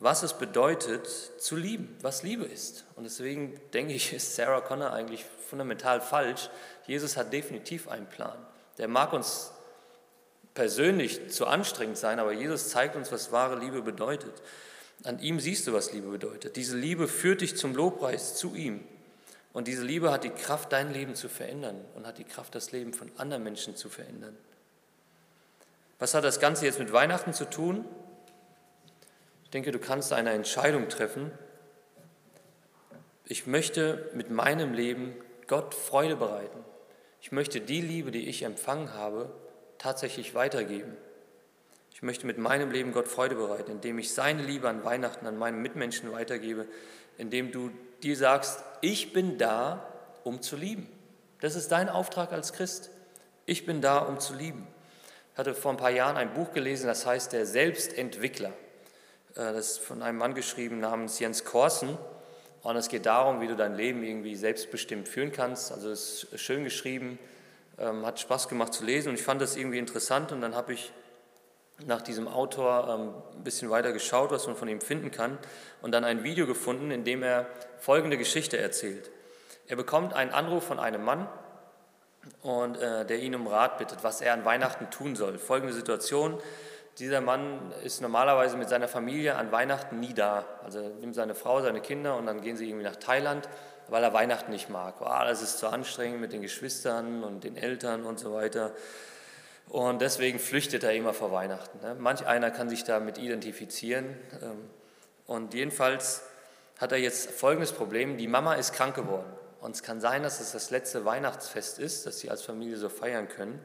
was 0.00 0.24
es 0.24 0.34
bedeutet 0.34 1.06
zu 1.06 1.54
lieben, 1.54 1.96
was 2.02 2.24
Liebe 2.24 2.44
ist. 2.44 2.84
Und 2.96 3.04
deswegen 3.04 3.60
denke 3.72 3.92
ich, 3.92 4.12
ist 4.12 4.34
Sarah 4.34 4.60
Connor 4.60 4.92
eigentlich 4.92 5.24
fundamental 5.48 6.00
falsch. 6.00 6.50
Jesus 6.88 7.16
hat 7.16 7.32
definitiv 7.32 7.86
einen 7.86 8.08
Plan. 8.08 8.44
Der 8.78 8.88
mag 8.88 9.12
uns 9.12 9.52
persönlich 10.58 11.30
zu 11.30 11.46
anstrengend 11.46 11.96
sein, 11.98 12.18
aber 12.18 12.32
Jesus 12.32 12.68
zeigt 12.68 12.96
uns, 12.96 13.12
was 13.12 13.30
wahre 13.30 13.60
Liebe 13.60 13.80
bedeutet. 13.80 14.42
An 15.04 15.20
ihm 15.20 15.38
siehst 15.38 15.68
du, 15.68 15.72
was 15.72 15.92
Liebe 15.92 16.08
bedeutet. 16.08 16.56
Diese 16.56 16.76
Liebe 16.76 17.06
führt 17.06 17.42
dich 17.42 17.56
zum 17.56 17.76
Lobpreis, 17.76 18.34
zu 18.34 18.56
ihm. 18.56 18.82
Und 19.52 19.68
diese 19.68 19.84
Liebe 19.84 20.10
hat 20.10 20.24
die 20.24 20.30
Kraft, 20.30 20.72
dein 20.72 20.92
Leben 20.92 21.14
zu 21.14 21.28
verändern 21.28 21.76
und 21.94 22.08
hat 22.08 22.18
die 22.18 22.24
Kraft, 22.24 22.56
das 22.56 22.72
Leben 22.72 22.92
von 22.92 23.08
anderen 23.18 23.44
Menschen 23.44 23.76
zu 23.76 23.88
verändern. 23.88 24.36
Was 26.00 26.14
hat 26.14 26.24
das 26.24 26.40
Ganze 26.40 26.66
jetzt 26.66 26.80
mit 26.80 26.92
Weihnachten 26.92 27.32
zu 27.32 27.44
tun? 27.44 27.84
Ich 29.44 29.50
denke, 29.50 29.70
du 29.70 29.78
kannst 29.78 30.12
eine 30.12 30.32
Entscheidung 30.32 30.88
treffen. 30.88 31.30
Ich 33.26 33.46
möchte 33.46 34.10
mit 34.12 34.30
meinem 34.30 34.74
Leben 34.74 35.14
Gott 35.46 35.72
Freude 35.72 36.16
bereiten. 36.16 36.64
Ich 37.20 37.30
möchte 37.30 37.60
die 37.60 37.80
Liebe, 37.80 38.10
die 38.10 38.26
ich 38.28 38.42
empfangen 38.42 38.94
habe, 38.94 39.32
tatsächlich 39.78 40.34
weitergeben. 40.34 40.96
Ich 41.92 42.02
möchte 42.02 42.26
mit 42.26 42.38
meinem 42.38 42.70
Leben 42.70 42.92
Gott 42.92 43.08
Freude 43.08 43.34
bereiten, 43.34 43.72
indem 43.72 43.98
ich 43.98 44.12
seine 44.12 44.42
Liebe 44.42 44.68
an 44.68 44.84
Weihnachten 44.84 45.26
an 45.26 45.36
meine 45.36 45.56
Mitmenschen 45.56 46.12
weitergebe, 46.12 46.66
indem 47.16 47.50
du 47.50 47.70
dir 48.02 48.16
sagst, 48.16 48.62
ich 48.80 49.12
bin 49.12 49.38
da, 49.38 49.92
um 50.22 50.40
zu 50.40 50.56
lieben. 50.56 50.88
Das 51.40 51.56
ist 51.56 51.72
dein 51.72 51.88
Auftrag 51.88 52.32
als 52.32 52.52
Christ. 52.52 52.90
Ich 53.46 53.66
bin 53.66 53.80
da, 53.80 53.98
um 53.98 54.20
zu 54.20 54.34
lieben. 54.34 54.66
Ich 55.32 55.38
hatte 55.38 55.54
vor 55.54 55.72
ein 55.72 55.76
paar 55.76 55.90
Jahren 55.90 56.16
ein 56.16 56.34
Buch 56.34 56.52
gelesen, 56.52 56.86
das 56.86 57.06
heißt 57.06 57.32
Der 57.32 57.46
Selbstentwickler. 57.46 58.52
Äh, 59.34 59.52
das 59.52 59.72
ist 59.72 59.78
von 59.78 60.02
einem 60.02 60.18
Mann 60.18 60.34
geschrieben 60.34 60.80
namens 60.80 61.18
Jens 61.18 61.44
Korsen. 61.44 61.96
Und 62.62 62.76
es 62.76 62.88
geht 62.88 63.06
darum, 63.06 63.40
wie 63.40 63.46
du 63.46 63.56
dein 63.56 63.76
Leben 63.76 64.02
irgendwie 64.02 64.36
selbstbestimmt 64.36 65.08
führen 65.08 65.32
kannst. 65.32 65.72
Also 65.72 65.90
es 65.90 66.24
ist 66.24 66.40
schön 66.40 66.64
geschrieben, 66.64 67.18
ähm, 67.80 68.04
hat 68.04 68.20
Spaß 68.20 68.48
gemacht 68.48 68.72
zu 68.72 68.84
lesen 68.84 69.10
und 69.10 69.14
ich 69.14 69.22
fand 69.22 69.40
das 69.40 69.56
irgendwie 69.56 69.78
interessant 69.78 70.32
und 70.32 70.40
dann 70.40 70.54
habe 70.54 70.72
ich 70.72 70.92
nach 71.86 72.02
diesem 72.02 72.26
Autor 72.26 72.88
ähm, 72.88 73.14
ein 73.36 73.44
bisschen 73.44 73.70
weiter 73.70 73.92
geschaut, 73.92 74.30
was 74.30 74.46
man 74.46 74.56
von 74.56 74.68
ihm 74.68 74.80
finden 74.80 75.10
kann 75.10 75.38
und 75.82 75.92
dann 75.92 76.04
ein 76.04 76.24
Video 76.24 76.46
gefunden, 76.46 76.90
in 76.90 77.04
dem 77.04 77.22
er 77.22 77.46
folgende 77.78 78.18
Geschichte 78.18 78.58
erzählt. 78.58 79.10
Er 79.66 79.76
bekommt 79.76 80.14
einen 80.14 80.32
Anruf 80.32 80.64
von 80.64 80.78
einem 80.78 81.04
Mann 81.04 81.28
und 82.42 82.76
äh, 82.78 83.04
der 83.04 83.18
ihn 83.20 83.34
um 83.34 83.46
Rat 83.46 83.78
bittet, 83.78 84.02
was 84.02 84.20
er 84.20 84.32
an 84.32 84.44
Weihnachten 84.44 84.90
tun 84.90 85.14
soll. 85.14 85.38
Folgende 85.38 85.72
Situation, 85.72 86.40
dieser 86.98 87.20
Mann 87.20 87.72
ist 87.84 88.00
normalerweise 88.00 88.56
mit 88.56 88.68
seiner 88.68 88.88
Familie 88.88 89.36
an 89.36 89.52
Weihnachten 89.52 90.00
nie 90.00 90.14
da. 90.14 90.44
Also 90.64 90.80
nimmt 90.80 91.14
seine 91.14 91.36
Frau, 91.36 91.60
seine 91.62 91.80
Kinder 91.80 92.16
und 92.16 92.26
dann 92.26 92.40
gehen 92.40 92.56
sie 92.56 92.68
irgendwie 92.68 92.84
nach 92.84 92.96
Thailand, 92.96 93.48
weil 93.88 94.02
er 94.02 94.12
Weihnachten 94.12 94.50
nicht 94.50 94.68
mag. 94.68 94.96
Oh, 95.00 95.24
das 95.24 95.42
ist 95.42 95.58
zu 95.58 95.68
anstrengend 95.68 96.20
mit 96.20 96.32
den 96.32 96.42
Geschwistern 96.42 97.24
und 97.24 97.44
den 97.44 97.56
Eltern 97.56 98.04
und 98.04 98.18
so 98.18 98.34
weiter. 98.34 98.72
Und 99.68 100.00
deswegen 100.00 100.38
flüchtet 100.38 100.84
er 100.84 100.94
immer 100.94 101.12
vor 101.12 101.32
Weihnachten. 101.32 101.80
Ne? 101.80 101.94
Manch 101.98 102.26
einer 102.26 102.50
kann 102.50 102.68
sich 102.68 102.84
damit 102.84 103.18
identifizieren. 103.18 104.16
Ähm, 104.42 104.70
und 105.26 105.52
jedenfalls 105.52 106.22
hat 106.78 106.92
er 106.92 106.98
jetzt 106.98 107.30
folgendes 107.30 107.72
Problem. 107.72 108.16
Die 108.16 108.28
Mama 108.28 108.54
ist 108.54 108.72
krank 108.72 108.94
geworden. 108.94 109.30
Und 109.60 109.74
es 109.74 109.82
kann 109.82 110.00
sein, 110.00 110.22
dass 110.22 110.40
es 110.40 110.52
das 110.52 110.70
letzte 110.70 111.04
Weihnachtsfest 111.04 111.78
ist, 111.78 112.06
das 112.06 112.20
sie 112.20 112.30
als 112.30 112.42
Familie 112.42 112.76
so 112.76 112.88
feiern 112.88 113.28
können. 113.28 113.60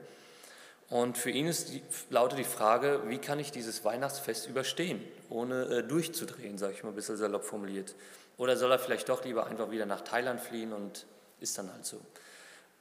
Und 0.90 1.18
für 1.18 1.30
ihn 1.30 1.48
ist 1.48 1.70
die, 1.70 1.82
lautet 2.10 2.40
die 2.40 2.44
Frage, 2.44 3.02
wie 3.08 3.18
kann 3.18 3.40
ich 3.40 3.52
dieses 3.52 3.86
Weihnachtsfest 3.86 4.48
überstehen, 4.48 5.02
ohne 5.30 5.64
äh, 5.66 5.84
durchzudrehen, 5.84 6.58
sage 6.58 6.74
ich 6.74 6.84
mal 6.84 6.90
ein 6.90 6.96
bisschen 6.96 7.18
salopp 7.18 7.46
formuliert. 7.46 7.96
Oder 8.38 8.58
soll 8.58 8.72
er 8.72 8.80
vielleicht 8.80 9.10
doch 9.10 9.24
lieber 9.24 9.48
einfach 9.48 9.72
wieder 9.72 9.86
nach 9.86 10.02
Thailand 10.02 10.42
fliehen 10.42 10.74
und 10.74 11.06
ist 11.40 11.58
dann 11.58 11.72
halt 11.72 11.86
so. 11.86 12.02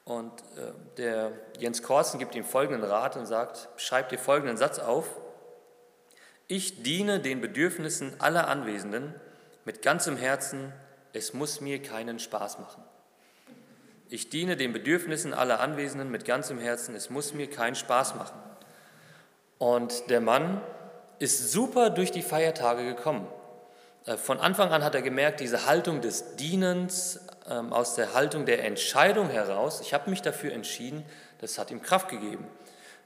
Und 0.04 0.32
äh, 0.56 0.72
der 0.96 1.32
Jens 1.58 1.82
Korsen 1.82 2.18
gibt 2.18 2.34
ihm 2.34 2.44
folgenden 2.44 2.84
Rat 2.84 3.16
und 3.16 3.26
sagt, 3.26 3.68
schreib 3.76 4.08
dir 4.08 4.18
folgenden 4.18 4.56
Satz 4.56 4.78
auf. 4.78 5.06
Ich 6.48 6.82
diene 6.82 7.20
den 7.20 7.40
Bedürfnissen 7.40 8.20
aller 8.20 8.48
Anwesenden 8.48 9.14
mit 9.64 9.82
ganzem 9.82 10.16
Herzen, 10.16 10.72
es 11.12 11.34
muss 11.34 11.60
mir 11.60 11.80
keinen 11.80 12.18
Spaß 12.18 12.58
machen. 12.58 12.82
Ich 14.12 14.28
diene 14.28 14.58
den 14.58 14.74
Bedürfnissen 14.74 15.32
aller 15.32 15.60
Anwesenden 15.60 16.10
mit 16.10 16.26
ganzem 16.26 16.58
Herzen. 16.58 16.94
Es 16.94 17.08
muss 17.08 17.32
mir 17.32 17.48
keinen 17.48 17.74
Spaß 17.74 18.14
machen. 18.16 18.38
Und 19.56 20.10
der 20.10 20.20
Mann 20.20 20.60
ist 21.18 21.50
super 21.50 21.88
durch 21.88 22.12
die 22.12 22.20
Feiertage 22.20 22.84
gekommen. 22.84 23.26
Äh, 24.06 24.16
von 24.16 24.40
Anfang 24.40 24.72
an 24.72 24.84
hat 24.84 24.94
er 24.94 25.02
gemerkt, 25.02 25.40
diese 25.40 25.66
Haltung 25.66 26.00
des 26.00 26.36
Dienens, 26.36 27.20
ähm, 27.48 27.72
aus 27.72 27.94
der 27.94 28.14
Haltung 28.14 28.46
der 28.46 28.64
Entscheidung 28.64 29.28
heraus, 29.28 29.80
ich 29.80 29.94
habe 29.94 30.10
mich 30.10 30.22
dafür 30.22 30.52
entschieden, 30.52 31.04
das 31.40 31.58
hat 31.58 31.70
ihm 31.70 31.82
Kraft 31.82 32.08
gegeben. 32.08 32.46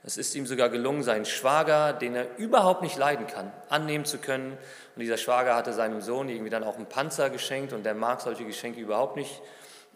Es 0.05 0.17
ist 0.17 0.37
ihm 0.37 0.47
sogar 0.47 0.69
gelungen, 0.69 1.03
seinen 1.03 1.25
Schwager, 1.25 1.93
den 1.93 2.15
er 2.15 2.39
überhaupt 2.39 2.83
nicht 2.83 2.97
leiden 2.97 3.27
kann, 3.27 3.51
annehmen 3.69 4.05
zu 4.05 4.19
können. 4.19 4.53
Und 4.53 5.01
dieser 5.01 5.17
Schwager 5.17 5.57
hatte 5.57 5.73
seinem 5.73 6.01
Sohn 6.01 6.29
irgendwie 6.29 6.51
dann 6.51 6.63
auch 6.63 6.77
einen 6.77 6.87
Panzer 6.87 7.29
geschenkt 7.29 7.73
und 7.73 7.85
der 7.85 7.95
mag 7.95 8.21
solche 8.21 8.45
Geschenke 8.45 8.81
überhaupt 8.81 9.17
nicht. 9.17 9.43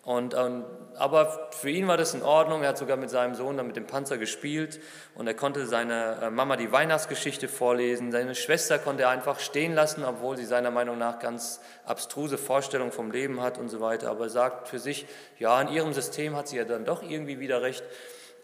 Und, 0.03 0.35
ähm, 0.35 0.65
aber 0.97 1.51
für 1.53 1.69
ihn 1.69 1.87
war 1.87 1.99
das 1.99 2.15
in 2.15 2.23
Ordnung. 2.23 2.63
Er 2.63 2.71
hat 2.71 2.79
sogar 2.79 2.97
mit 2.97 3.11
seinem 3.11 3.35
Sohn 3.35 3.59
dann 3.59 3.67
mit 3.67 3.77
dem 3.77 3.87
Panzer 3.87 4.17
gespielt 4.17 4.81
und 5.15 5.27
er 5.27 5.35
konnte 5.35 5.67
seiner 5.67 6.23
äh, 6.23 6.31
Mama 6.31 6.57
die 6.57 6.73
Weihnachtsgeschichte 6.73 7.49
vorlesen. 7.49 8.11
Seine 8.11 8.35
Schwester 8.35 8.79
konnte 8.79 9.03
er 9.03 9.11
einfach 9.11 9.41
stehen 9.41 9.75
lassen, 9.75 10.05
obwohl 10.05 10.39
sie 10.39 10.47
seiner 10.47 10.71
Meinung 10.71 10.97
nach 10.97 11.19
ganz 11.19 11.61
abstruse 11.85 12.39
Vorstellungen 12.39 12.93
vom 12.93 13.11
Leben 13.11 13.43
hat 13.43 13.59
und 13.59 13.69
so 13.69 13.81
weiter. 13.81 14.11
Aber 14.11 14.25
er 14.25 14.31
sagt 14.31 14.69
für 14.69 14.79
sich, 14.79 15.07
ja, 15.39 15.61
in 15.61 15.69
ihrem 15.69 15.93
System 15.93 16.35
hat 16.35 16.49
sie 16.49 16.57
ja 16.57 16.65
dann 16.65 16.87
doch 16.87 17.03
irgendwie 17.03 17.39
wieder 17.39 17.61
recht. 17.61 17.85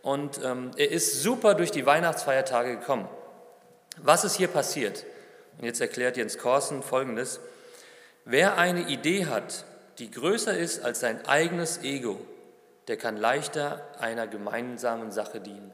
Und 0.03 0.41
ähm, 0.45 0.73
er 0.77 0.91
ist 0.91 1.23
super 1.23 1.55
durch 1.55 1.71
die 1.71 1.87
Weihnachtsfeiertage 1.87 2.77
gekommen. 2.77 3.09
Was 3.97 4.25
ist 4.25 4.37
hier 4.37 4.49
passiert? 4.49 5.07
Und 5.59 5.65
jetzt 5.65 5.81
erklärt 5.81 6.19
Jens 6.19 6.37
Korsen 6.37 6.83
Folgendes. 6.83 7.41
Wer 8.27 8.59
eine 8.59 8.89
Idee 8.89 9.27
hat, 9.27 9.65
die 9.99 10.11
größer 10.11 10.57
ist 10.57 10.85
als 10.85 11.01
sein 11.01 11.25
eigenes 11.27 11.83
Ego, 11.83 12.21
der 12.89 12.97
kann 12.97 13.17
leichter 13.17 13.85
einer 13.99 14.27
gemeinsamen 14.27 15.11
Sache 15.11 15.41
dienen. 15.41 15.73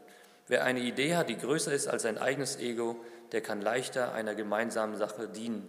Wer 0.48 0.64
eine 0.64 0.80
Idee 0.80 1.16
hat, 1.16 1.28
die 1.28 1.38
größer 1.38 1.72
ist 1.72 1.88
als 1.88 2.02
sein 2.02 2.18
eigenes 2.18 2.58
Ego, 2.58 2.96
der 3.32 3.40
kann 3.40 3.60
leichter 3.60 4.12
einer 4.12 4.34
gemeinsamen 4.34 4.96
Sache 4.96 5.28
dienen. 5.28 5.68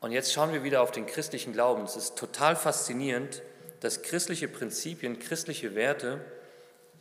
Und 0.00 0.12
jetzt 0.12 0.32
schauen 0.32 0.52
wir 0.52 0.62
wieder 0.62 0.82
auf 0.82 0.92
den 0.92 1.06
christlichen 1.06 1.52
Glauben. 1.52 1.84
Es 1.84 1.96
ist 1.96 2.16
total 2.16 2.54
faszinierend, 2.54 3.42
dass 3.80 4.02
christliche 4.02 4.48
Prinzipien, 4.48 5.18
christliche 5.18 5.74
Werte 5.74 6.20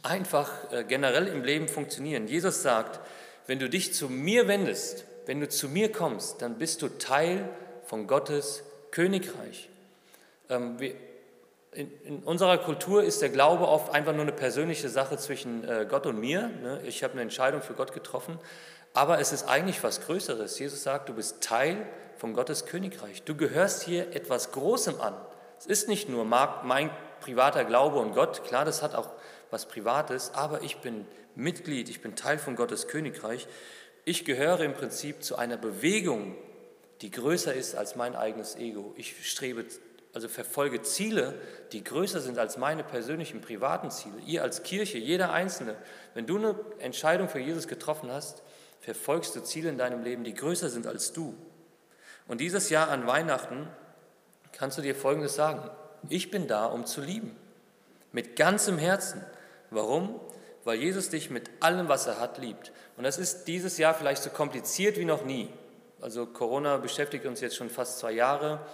einfach 0.01 0.71
äh, 0.71 0.83
generell 0.83 1.27
im 1.27 1.43
Leben 1.43 1.67
funktionieren. 1.67 2.27
Jesus 2.27 2.61
sagt, 2.61 2.99
wenn 3.47 3.59
du 3.59 3.69
dich 3.69 3.93
zu 3.93 4.09
mir 4.09 4.47
wendest, 4.47 5.05
wenn 5.25 5.39
du 5.39 5.49
zu 5.49 5.69
mir 5.69 5.91
kommst, 5.91 6.41
dann 6.41 6.57
bist 6.57 6.81
du 6.81 6.89
Teil 6.89 7.49
von 7.85 8.07
Gottes 8.07 8.63
Königreich. 8.91 9.69
Ähm, 10.49 10.77
in, 11.71 12.23
unserer 12.23 12.57
Kultur 12.57 13.03
ist 13.03 13.21
der 13.21 13.29
Glaube 13.29 13.67
oft 13.67 13.93
einfach 13.93 14.13
nur 14.13 14.21
eine 14.21 14.31
persönliche 14.31 14.89
Sache 14.89 15.17
zwischen 15.17 15.67
äh, 15.67 15.85
Gott 15.89 16.05
und 16.05 16.19
mir. 16.19 16.47
Ne? 16.47 16.81
Ich 16.85 17.03
habe 17.03 17.13
eine 17.13 17.21
Entscheidung 17.21 17.61
für 17.61 17.73
Gott 17.73 17.93
getroffen, 17.93 18.39
aber 18.93 19.19
es 19.19 19.33
ist 19.33 19.47
eigentlich 19.49 19.83
was 19.83 20.01
Größeres. 20.01 20.57
Jesus 20.57 20.83
sagt, 20.83 21.09
du 21.09 21.13
bist 21.13 21.41
Teil 21.41 21.85
von 22.17 22.33
Gottes 22.33 22.65
Königreich. 22.65 23.23
Du 23.23 23.35
gehörst 23.35 23.83
hier 23.83 24.15
etwas 24.15 24.51
Großem 24.51 25.01
an. 25.01 25.13
Es 25.59 25.65
ist 25.65 25.89
nicht 25.89 26.09
nur 26.09 26.25
mein 26.25 26.89
privater 27.19 27.65
Glaube 27.65 27.97
und 27.97 28.13
Gott, 28.13 28.43
klar, 28.45 28.65
das 28.65 28.81
hat 28.81 28.95
auch 28.95 29.09
was 29.51 29.65
Privates, 29.65 30.31
aber 30.33 30.63
ich 30.63 30.77
bin 30.77 31.05
Mitglied, 31.35 31.89
ich 31.89 32.01
bin 32.01 32.15
Teil 32.15 32.37
von 32.37 32.55
Gottes 32.55 32.87
Königreich. 32.87 33.47
Ich 34.05 34.25
gehöre 34.25 34.61
im 34.61 34.73
Prinzip 34.73 35.23
zu 35.23 35.37
einer 35.37 35.57
Bewegung, 35.57 36.35
die 37.01 37.11
größer 37.11 37.53
ist 37.53 37.75
als 37.75 37.95
mein 37.95 38.15
eigenes 38.15 38.55
Ego. 38.55 38.93
Ich 38.97 39.29
strebe 39.29 39.65
also 40.15 40.29
verfolge 40.29 40.81
Ziele, 40.81 41.33
die 41.73 41.83
größer 41.83 42.21
sind 42.21 42.39
als 42.39 42.57
meine 42.57 42.85
persönlichen 42.85 43.41
privaten 43.41 43.91
Ziele. 43.91 44.15
Ihr 44.25 44.43
als 44.43 44.63
Kirche, 44.63 44.97
jeder 44.97 45.33
Einzelne, 45.33 45.75
wenn 46.13 46.25
du 46.25 46.37
eine 46.37 46.55
Entscheidung 46.79 47.27
für 47.27 47.39
Jesus 47.39 47.67
getroffen 47.67 48.09
hast, 48.09 48.41
verfolgst 48.79 49.35
du 49.35 49.41
Ziele 49.41 49.67
in 49.67 49.77
deinem 49.77 50.03
Leben, 50.03 50.23
die 50.23 50.33
größer 50.33 50.69
sind 50.69 50.87
als 50.87 51.11
du. 51.11 51.35
Und 52.29 52.39
dieses 52.39 52.69
Jahr 52.69 52.89
an 52.91 53.05
Weihnachten 53.05 53.67
kannst 54.53 54.77
du 54.77 54.81
dir 54.81 54.95
Folgendes 54.95 55.35
sagen. 55.35 55.69
Ich 56.07 56.31
bin 56.31 56.47
da, 56.47 56.67
um 56.67 56.85
zu 56.85 57.01
lieben. 57.01 57.35
Mit 58.13 58.37
ganzem 58.37 58.77
Herzen. 58.77 59.21
Warum? 59.69 60.17
Weil 60.63 60.79
Jesus 60.79 61.09
dich 61.09 61.29
mit 61.29 61.49
allem, 61.59 61.89
was 61.89 62.07
er 62.07 62.21
hat, 62.21 62.37
liebt. 62.37 62.71
Und 62.95 63.03
das 63.03 63.17
ist 63.17 63.49
dieses 63.49 63.77
Jahr 63.77 63.93
vielleicht 63.93 64.23
so 64.23 64.29
kompliziert 64.29 64.97
wie 64.97 65.03
noch 65.03 65.25
nie. 65.25 65.49
Also 65.99 66.25
Corona 66.25 66.77
beschäftigt 66.77 67.25
uns 67.25 67.41
jetzt 67.41 67.57
schon 67.57 67.69
fast 67.69 67.99
zwei 67.99 68.13
Jahre 68.13 68.65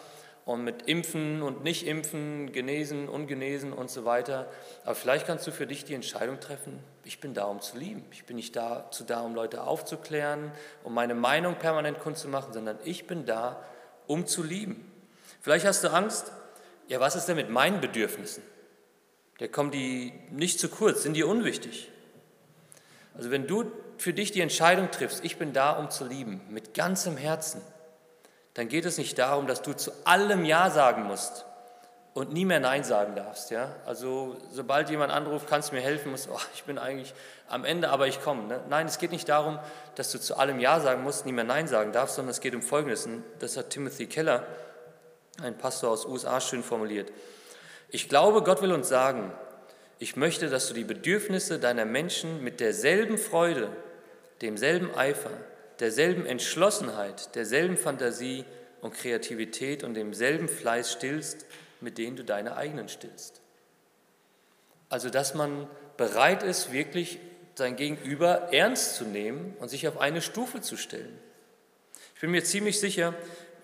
und 0.46 0.64
mit 0.64 0.84
Impfen 0.84 1.42
und 1.42 1.64
Nicht-Impfen, 1.64 2.52
Genesen, 2.52 3.08
Ungenesen 3.08 3.74
und 3.74 3.90
so 3.90 4.06
weiter. 4.06 4.48
Aber 4.84 4.96
vielleicht 4.96 5.28
kannst 5.28 5.46
du 5.46 5.52
für 5.52 5.68
dich 5.68 5.86
die 5.86 5.94
Entscheidung 5.94 6.40
treffen, 6.40 6.80
ich 7.04 7.20
bin 7.20 7.34
da, 7.34 7.46
um 7.46 7.62
zu 7.62 7.78
lieben. 7.78 8.04
Ich 8.12 8.26
bin 8.26 8.36
nicht 8.36 8.56
dazu 8.56 9.04
da, 9.04 9.22
um 9.22 9.36
Leute 9.36 9.64
aufzuklären, 9.64 10.52
um 10.84 10.94
meine 10.94 11.16
Meinung 11.16 11.56
permanent 11.56 12.00
kundzumachen, 12.00 12.54
sondern 12.54 12.78
ich 12.84 13.08
bin 13.08 13.26
da, 13.26 13.64
um 14.08 14.26
zu 14.26 14.44
lieben. 14.44 14.92
Vielleicht 15.42 15.66
hast 15.66 15.84
du 15.84 15.90
Angst, 15.90 16.32
ja, 16.88 17.00
was 17.00 17.16
ist 17.16 17.26
denn 17.26 17.36
mit 17.36 17.50
meinen 17.50 17.82
Bedürfnissen? 17.82 18.44
Da 19.40 19.48
kommen 19.48 19.72
die 19.72 20.14
nicht 20.30 20.60
zu 20.60 20.70
kurz, 20.70 21.04
sind 21.04 21.14
die 21.14 21.24
unwichtig. 21.24 21.90
Also 23.16 23.32
wenn 23.32 23.48
du 23.48 23.72
für 23.98 24.14
dich 24.14 24.32
die 24.32 24.42
Entscheidung 24.42 24.92
triffst, 24.92 25.24
ich 25.24 25.38
bin 25.38 25.54
da, 25.54 25.72
um 25.72 25.90
zu 25.90 26.06
lieben, 26.06 26.42
mit 26.50 26.74
ganzem 26.74 27.18
Herzen, 27.18 27.62
dann 28.54 28.68
geht 28.68 28.86
es 28.86 28.98
nicht 28.98 29.18
darum, 29.18 29.48
dass 29.48 29.62
du 29.62 29.74
zu 29.74 29.92
allem 30.06 30.46
Ja 30.46 30.70
sagen 30.70 31.04
musst 31.04 31.46
und 32.14 32.34
nie 32.34 32.44
mehr 32.44 32.60
Nein 32.60 32.84
sagen 32.84 33.16
darfst. 33.16 33.52
Ja? 33.52 33.76
Also 33.86 34.36
sobald 34.52 34.90
jemand 34.90 35.14
anruft, 35.14 35.48
kannst 35.48 35.72
du 35.72 35.76
mir 35.76 35.82
helfen, 35.82 36.12
musst, 36.12 36.30
oh, 36.32 36.40
ich 36.54 36.64
bin 36.64 36.78
eigentlich 36.78 37.14
am 37.48 37.64
Ende, 37.64 37.90
aber 37.90 38.08
ich 38.08 38.22
komme. 38.22 38.44
Ne? 38.44 38.60
Nein, 38.70 38.88
es 38.88 38.98
geht 38.98 39.12
nicht 39.12 39.30
darum, 39.30 39.60
dass 39.96 40.12
du 40.12 40.20
zu 40.20 40.38
allem 40.38 40.60
Ja 40.60 40.80
sagen 40.80 41.04
musst, 41.04 41.26
nie 41.26 41.32
mehr 41.32 41.46
Nein 41.46 41.68
sagen 41.68 41.94
darfst, 41.94 42.16
sondern 42.16 42.32
es 42.32 42.42
geht 42.42 42.54
um 42.54 42.62
Folgendes. 42.62 43.06
Und 43.06 43.24
das 43.40 43.56
hat 43.56 43.70
Timothy 43.70 44.08
Keller, 44.08 44.46
ein 45.42 45.58
Pastor 45.58 45.90
aus 45.90 46.06
USA, 46.06 46.42
schön 46.42 46.64
formuliert. 46.64 47.12
Ich 47.90 48.10
glaube, 48.10 48.44
Gott 48.44 48.62
will 48.62 48.74
uns 48.74 48.90
sagen, 48.90 49.34
ich 50.00 50.16
möchte, 50.16 50.50
dass 50.50 50.68
du 50.68 50.74
die 50.74 50.84
Bedürfnisse 50.84 51.60
deiner 51.60 51.86
Menschen 51.86 52.44
mit 52.44 52.60
derselben 52.60 53.18
Freude, 53.18 53.70
demselben 54.42 54.94
Eifer, 54.96 55.30
derselben 55.82 56.26
Entschlossenheit, 56.26 57.36
derselben 57.36 57.76
Fantasie 57.76 58.46
und 58.80 58.94
Kreativität 58.94 59.84
und 59.84 59.96
demselben 59.96 60.48
Fleiß 60.48 60.92
stillst, 60.92 61.46
mit 61.82 61.98
denen 61.98 62.16
du 62.16 62.24
deine 62.24 62.56
eigenen 62.56 62.88
stillst. 62.88 63.42
Also, 64.90 65.10
dass 65.10 65.34
man 65.34 65.68
bereit 65.98 66.44
ist, 66.44 66.72
wirklich 66.72 67.20
sein 67.56 67.76
Gegenüber 67.76 68.54
ernst 68.54 68.96
zu 68.96 69.04
nehmen 69.04 69.56
und 69.60 69.70
sich 69.70 69.88
auf 69.88 70.00
eine 70.00 70.22
Stufe 70.22 70.62
zu 70.62 70.78
stellen. 70.78 71.20
Ich 72.16 72.22
bin 72.22 72.32
mir 72.32 72.44
ziemlich 72.44 72.80
sicher, 72.80 73.14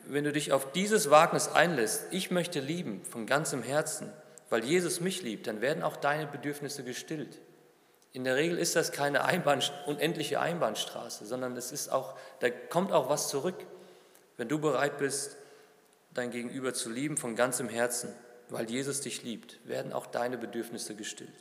wenn 0.05 0.23
du 0.23 0.31
dich 0.31 0.51
auf 0.51 0.71
dieses 0.71 1.09
Wagnis 1.09 1.47
einlässt, 1.47 2.07
ich 2.11 2.31
möchte 2.31 2.59
lieben 2.59 3.03
von 3.05 3.25
ganzem 3.25 3.61
Herzen, 3.61 4.11
weil 4.49 4.63
Jesus 4.63 5.01
mich 5.01 5.21
liebt, 5.21 5.47
dann 5.47 5.61
werden 5.61 5.83
auch 5.83 5.97
deine 5.97 6.27
Bedürfnisse 6.27 6.83
gestillt. 6.83 7.39
In 8.13 8.23
der 8.23 8.35
Regel 8.35 8.57
ist 8.57 8.75
das 8.75 8.91
keine 8.91 9.25
Einbahn, 9.25 9.61
unendliche 9.85 10.39
Einbahnstraße, 10.39 11.25
sondern 11.25 11.55
es 11.55 11.71
ist 11.71 11.91
auch, 11.91 12.17
da 12.39 12.49
kommt 12.49 12.91
auch 12.91 13.09
was 13.09 13.29
zurück. 13.29 13.55
Wenn 14.37 14.47
du 14.47 14.59
bereit 14.59 14.97
bist, 14.97 15.37
dein 16.13 16.31
Gegenüber 16.31 16.73
zu 16.73 16.89
lieben 16.89 17.17
von 17.17 17.35
ganzem 17.35 17.69
Herzen, 17.69 18.13
weil 18.49 18.69
Jesus 18.69 19.01
dich 19.01 19.23
liebt, 19.23 19.59
werden 19.67 19.93
auch 19.93 20.07
deine 20.07 20.37
Bedürfnisse 20.37 20.95
gestillt. 20.95 21.33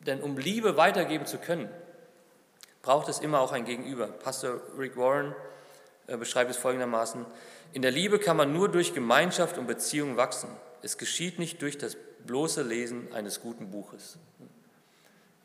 Denn 0.00 0.20
um 0.20 0.36
Liebe 0.36 0.76
weitergeben 0.76 1.26
zu 1.26 1.38
können, 1.38 1.68
braucht 2.82 3.08
es 3.08 3.18
immer 3.18 3.40
auch 3.40 3.52
ein 3.52 3.64
Gegenüber. 3.64 4.06
Pastor 4.08 4.60
Rick 4.78 4.96
Warren 4.96 5.34
äh, 6.06 6.16
beschreibt 6.16 6.50
es 6.50 6.56
folgendermaßen, 6.56 7.24
in 7.72 7.82
der 7.82 7.90
Liebe 7.90 8.18
kann 8.18 8.36
man 8.36 8.52
nur 8.52 8.68
durch 8.68 8.94
Gemeinschaft 8.94 9.56
und 9.58 9.66
Beziehung 9.66 10.16
wachsen. 10.16 10.48
Es 10.82 10.98
geschieht 10.98 11.38
nicht 11.38 11.62
durch 11.62 11.78
das 11.78 11.96
bloße 12.26 12.62
Lesen 12.62 13.12
eines 13.12 13.40
guten 13.40 13.70
Buches. 13.70 14.18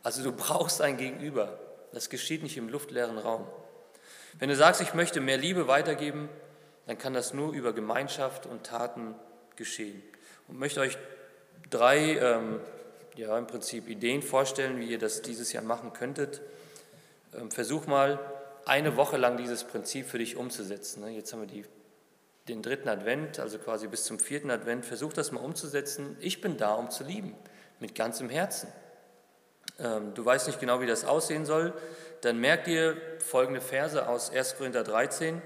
Also 0.04 0.24
du 0.24 0.32
brauchst 0.32 0.82
ein 0.82 0.98
Gegenüber. 0.98 1.60
Das 1.94 2.10
geschieht 2.10 2.44
nicht 2.44 2.58
im 2.58 2.70
luftleeren 2.70 3.18
Raum. 3.18 3.48
Wenn 4.38 4.50
du 4.50 4.56
sagst, 4.56 4.82
ich 4.82 4.94
möchte 4.94 5.22
mehr 5.22 5.38
Liebe 5.38 5.68
weitergeben, 5.68 6.30
dann 6.88 6.98
kann 6.98 7.14
das 7.14 7.34
nur 7.34 7.54
über 7.54 7.74
Gemeinschaft 7.74 8.46
und 8.46 8.64
Taten 8.64 9.16
geschehen. 9.56 10.04
Und 10.48 10.60
möchte 10.60 10.82
euch 10.82 10.98
drei, 11.70 12.18
ähm, 12.18 12.60
ja, 13.16 13.38
im 13.38 13.48
Prinzip 13.48 13.88
Ideen 13.88 14.22
vorstellen, 14.22 14.80
wie 14.80 14.88
ihr 14.88 15.00
das 15.00 15.22
dieses 15.22 15.54
Jahr 15.54 15.64
machen 15.64 15.94
könntet. 15.94 16.42
Ähm, 17.34 17.50
versuch 17.50 17.88
mal, 17.88 18.20
eine 18.66 18.98
Woche 18.98 19.18
lang 19.18 19.38
dieses 19.38 19.64
Prinzip 19.64 20.08
für 20.08 20.18
dich 20.18 20.36
umzusetzen. 20.36 21.02
Ne? 21.02 21.12
Jetzt 21.12 21.32
haben 21.34 21.42
wir 21.42 21.48
die 21.48 21.66
den 22.48 22.62
dritten 22.62 22.90
Advent, 22.90 23.40
also 23.40 23.58
quasi 23.58 23.88
bis 23.88 24.04
zum 24.04 24.20
vierten 24.20 24.52
Advent, 24.52 24.86
versuch 24.86 25.14
das 25.14 25.32
mal 25.32 25.44
umzusetzen. 25.44 26.16
Ich 26.20 26.42
bin 26.42 26.58
da, 26.58 26.76
um 26.76 26.92
zu 26.92 27.04
lieben, 27.04 27.36
mit 27.80 27.96
ganzem 27.96 28.30
Herzen. 28.30 28.70
Ähm, 29.80 30.14
du 30.14 30.24
weißt 30.24 30.48
nicht 30.48 30.60
genau, 30.60 30.80
wie 30.80 30.86
das 30.86 31.06
aussehen 31.06 31.46
soll, 31.46 31.74
dann 32.22 32.40
merk 32.40 32.66
dir 32.66 32.98
folgende 33.20 33.62
Verse 33.62 34.08
aus 34.08 34.30
1. 34.32 34.58
Korinther 34.58 34.84
13. 34.84 35.42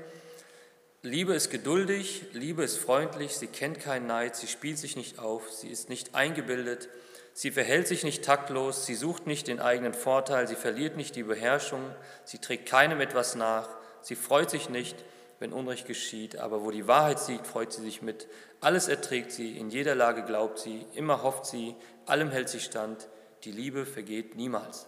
Liebe 1.01 1.33
ist 1.33 1.49
geduldig, 1.49 2.25
Liebe 2.33 2.63
ist 2.63 2.77
freundlich, 2.77 3.37
sie 3.37 3.47
kennt 3.47 3.79
keinen 3.79 4.05
Neid, 4.05 4.35
sie 4.35 4.47
spielt 4.47 4.77
sich 4.77 4.97
nicht 4.97 5.17
auf, 5.17 5.49
sie 5.49 5.69
ist 5.69 5.87
nicht 5.87 6.13
eingebildet, 6.13 6.89
sie 7.33 7.51
verhält 7.51 7.87
sich 7.87 8.03
nicht 8.03 8.25
taktlos, 8.25 8.85
sie 8.85 8.95
sucht 8.95 9.25
nicht 9.25 9.47
den 9.47 9.61
eigenen 9.61 9.93
Vorteil, 9.93 10.45
sie 10.47 10.57
verliert 10.57 10.97
nicht 10.97 11.15
die 11.15 11.23
Beherrschung, 11.23 11.81
sie 12.25 12.39
trägt 12.39 12.67
keinem 12.67 12.99
etwas 12.99 13.35
nach, 13.35 13.69
sie 14.01 14.17
freut 14.17 14.49
sich 14.49 14.69
nicht, 14.69 14.97
wenn 15.39 15.53
Unrecht 15.53 15.87
geschieht, 15.87 16.37
aber 16.37 16.63
wo 16.63 16.71
die 16.71 16.87
Wahrheit 16.87 17.19
siegt, 17.19 17.47
freut 17.47 17.71
sie 17.71 17.81
sich 17.81 18.01
mit. 18.01 18.27
Alles 18.61 18.87
erträgt 18.87 19.31
sie, 19.31 19.57
in 19.57 19.69
jeder 19.69 19.95
Lage 19.95 20.23
glaubt 20.23 20.59
sie, 20.59 20.85
immer 20.93 21.23
hofft 21.23 21.45
sie, 21.45 21.75
allem 22.05 22.29
hält 22.29 22.49
sie 22.49 22.59
stand. 22.59 23.07
Die 23.45 23.51
Liebe 23.51 23.85
vergeht 23.85 24.35
niemals. 24.35 24.87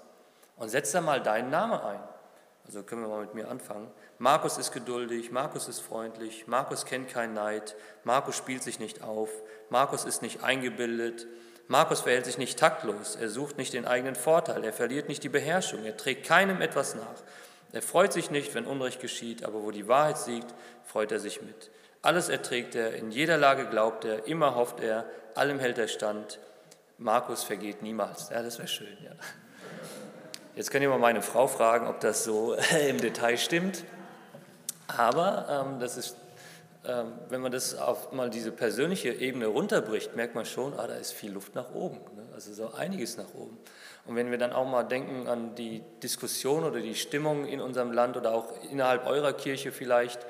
Und 0.57 0.69
setz 0.69 0.91
da 0.91 1.01
mal 1.01 1.21
deinen 1.21 1.49
Namen 1.49 1.79
ein. 1.79 1.99
Also 2.65 2.83
können 2.83 3.01
wir 3.01 3.07
mal 3.07 3.21
mit 3.21 3.33
mir 3.33 3.49
anfangen. 3.49 3.89
Markus 4.17 4.57
ist 4.57 4.71
geduldig, 4.71 5.31
Markus 5.31 5.67
ist 5.67 5.79
freundlich, 5.79 6.47
Markus 6.47 6.85
kennt 6.85 7.09
keinen 7.09 7.33
Neid, 7.33 7.75
Markus 8.03 8.35
spielt 8.35 8.61
sich 8.61 8.79
nicht 8.79 9.03
auf, 9.03 9.29
Markus 9.69 10.05
ist 10.05 10.21
nicht 10.21 10.43
eingebildet, 10.43 11.27
Markus 11.67 12.01
verhält 12.01 12.25
sich 12.25 12.37
nicht 12.37 12.59
taktlos, 12.59 13.15
er 13.15 13.29
sucht 13.29 13.57
nicht 13.57 13.73
den 13.73 13.85
eigenen 13.85 14.15
Vorteil, 14.15 14.63
er 14.63 14.73
verliert 14.73 15.07
nicht 15.07 15.23
die 15.23 15.29
Beherrschung, 15.29 15.83
er 15.85 15.97
trägt 15.97 16.27
keinem 16.27 16.61
etwas 16.61 16.95
nach. 16.95 17.23
Er 17.73 17.81
freut 17.81 18.11
sich 18.13 18.31
nicht, 18.31 18.53
wenn 18.53 18.65
Unrecht 18.65 18.99
geschieht, 18.99 19.43
aber 19.45 19.63
wo 19.63 19.71
die 19.71 19.87
Wahrheit 19.87 20.17
siegt, 20.17 20.53
freut 20.83 21.11
er 21.11 21.19
sich 21.19 21.41
mit. 21.41 21.71
Alles 22.01 22.29
erträgt 22.29 22.75
er, 22.75 22.95
in 22.95 23.11
jeder 23.11 23.37
Lage 23.37 23.67
glaubt 23.67 24.05
er, 24.05 24.27
immer 24.27 24.55
hofft 24.55 24.79
er, 24.79 25.05
allem 25.35 25.59
hält 25.59 25.77
er 25.77 25.87
stand. 25.87 26.39
Markus 26.97 27.43
vergeht 27.43 27.81
niemals. 27.81 28.29
Ja, 28.29 28.41
das 28.43 28.57
wäre 28.57 28.67
schön, 28.67 28.97
ja. 29.03 29.11
Jetzt 30.55 30.69
könnt 30.69 30.83
ihr 30.83 30.89
mal 30.89 30.99
meine 30.99 31.21
Frau 31.21 31.47
fragen, 31.47 31.87
ob 31.87 31.99
das 32.01 32.23
so 32.23 32.55
im 32.87 32.99
Detail 32.99 33.37
stimmt. 33.37 33.83
Aber 34.87 35.47
ähm, 35.49 35.79
das 35.79 35.95
ist, 35.95 36.17
ähm, 36.85 37.13
wenn 37.29 37.41
man 37.41 37.51
das 37.51 37.75
auf 37.75 38.11
mal 38.11 38.29
diese 38.29 38.51
persönliche 38.51 39.13
Ebene 39.13 39.47
runterbricht, 39.47 40.15
merkt 40.15 40.35
man 40.35 40.45
schon, 40.45 40.77
ah, 40.77 40.87
da 40.87 40.95
ist 40.95 41.13
viel 41.13 41.31
Luft 41.31 41.55
nach 41.55 41.73
oben. 41.73 41.97
Ne? 42.15 42.23
Also 42.33 42.53
so 42.53 42.73
einiges 42.73 43.15
nach 43.15 43.33
oben. 43.33 43.57
Und 44.05 44.15
wenn 44.15 44.31
wir 44.31 44.37
dann 44.37 44.53
auch 44.53 44.67
mal 44.67 44.83
denken 44.83 45.27
an 45.27 45.55
die 45.55 45.83
Diskussion 46.01 46.63
oder 46.63 46.79
die 46.79 46.95
Stimmung 46.95 47.45
in 47.45 47.61
unserem 47.61 47.91
Land 47.91 48.17
oder 48.17 48.33
auch 48.33 48.51
innerhalb 48.71 49.05
eurer 49.05 49.33
Kirche 49.33 49.71
vielleicht, 49.71 50.25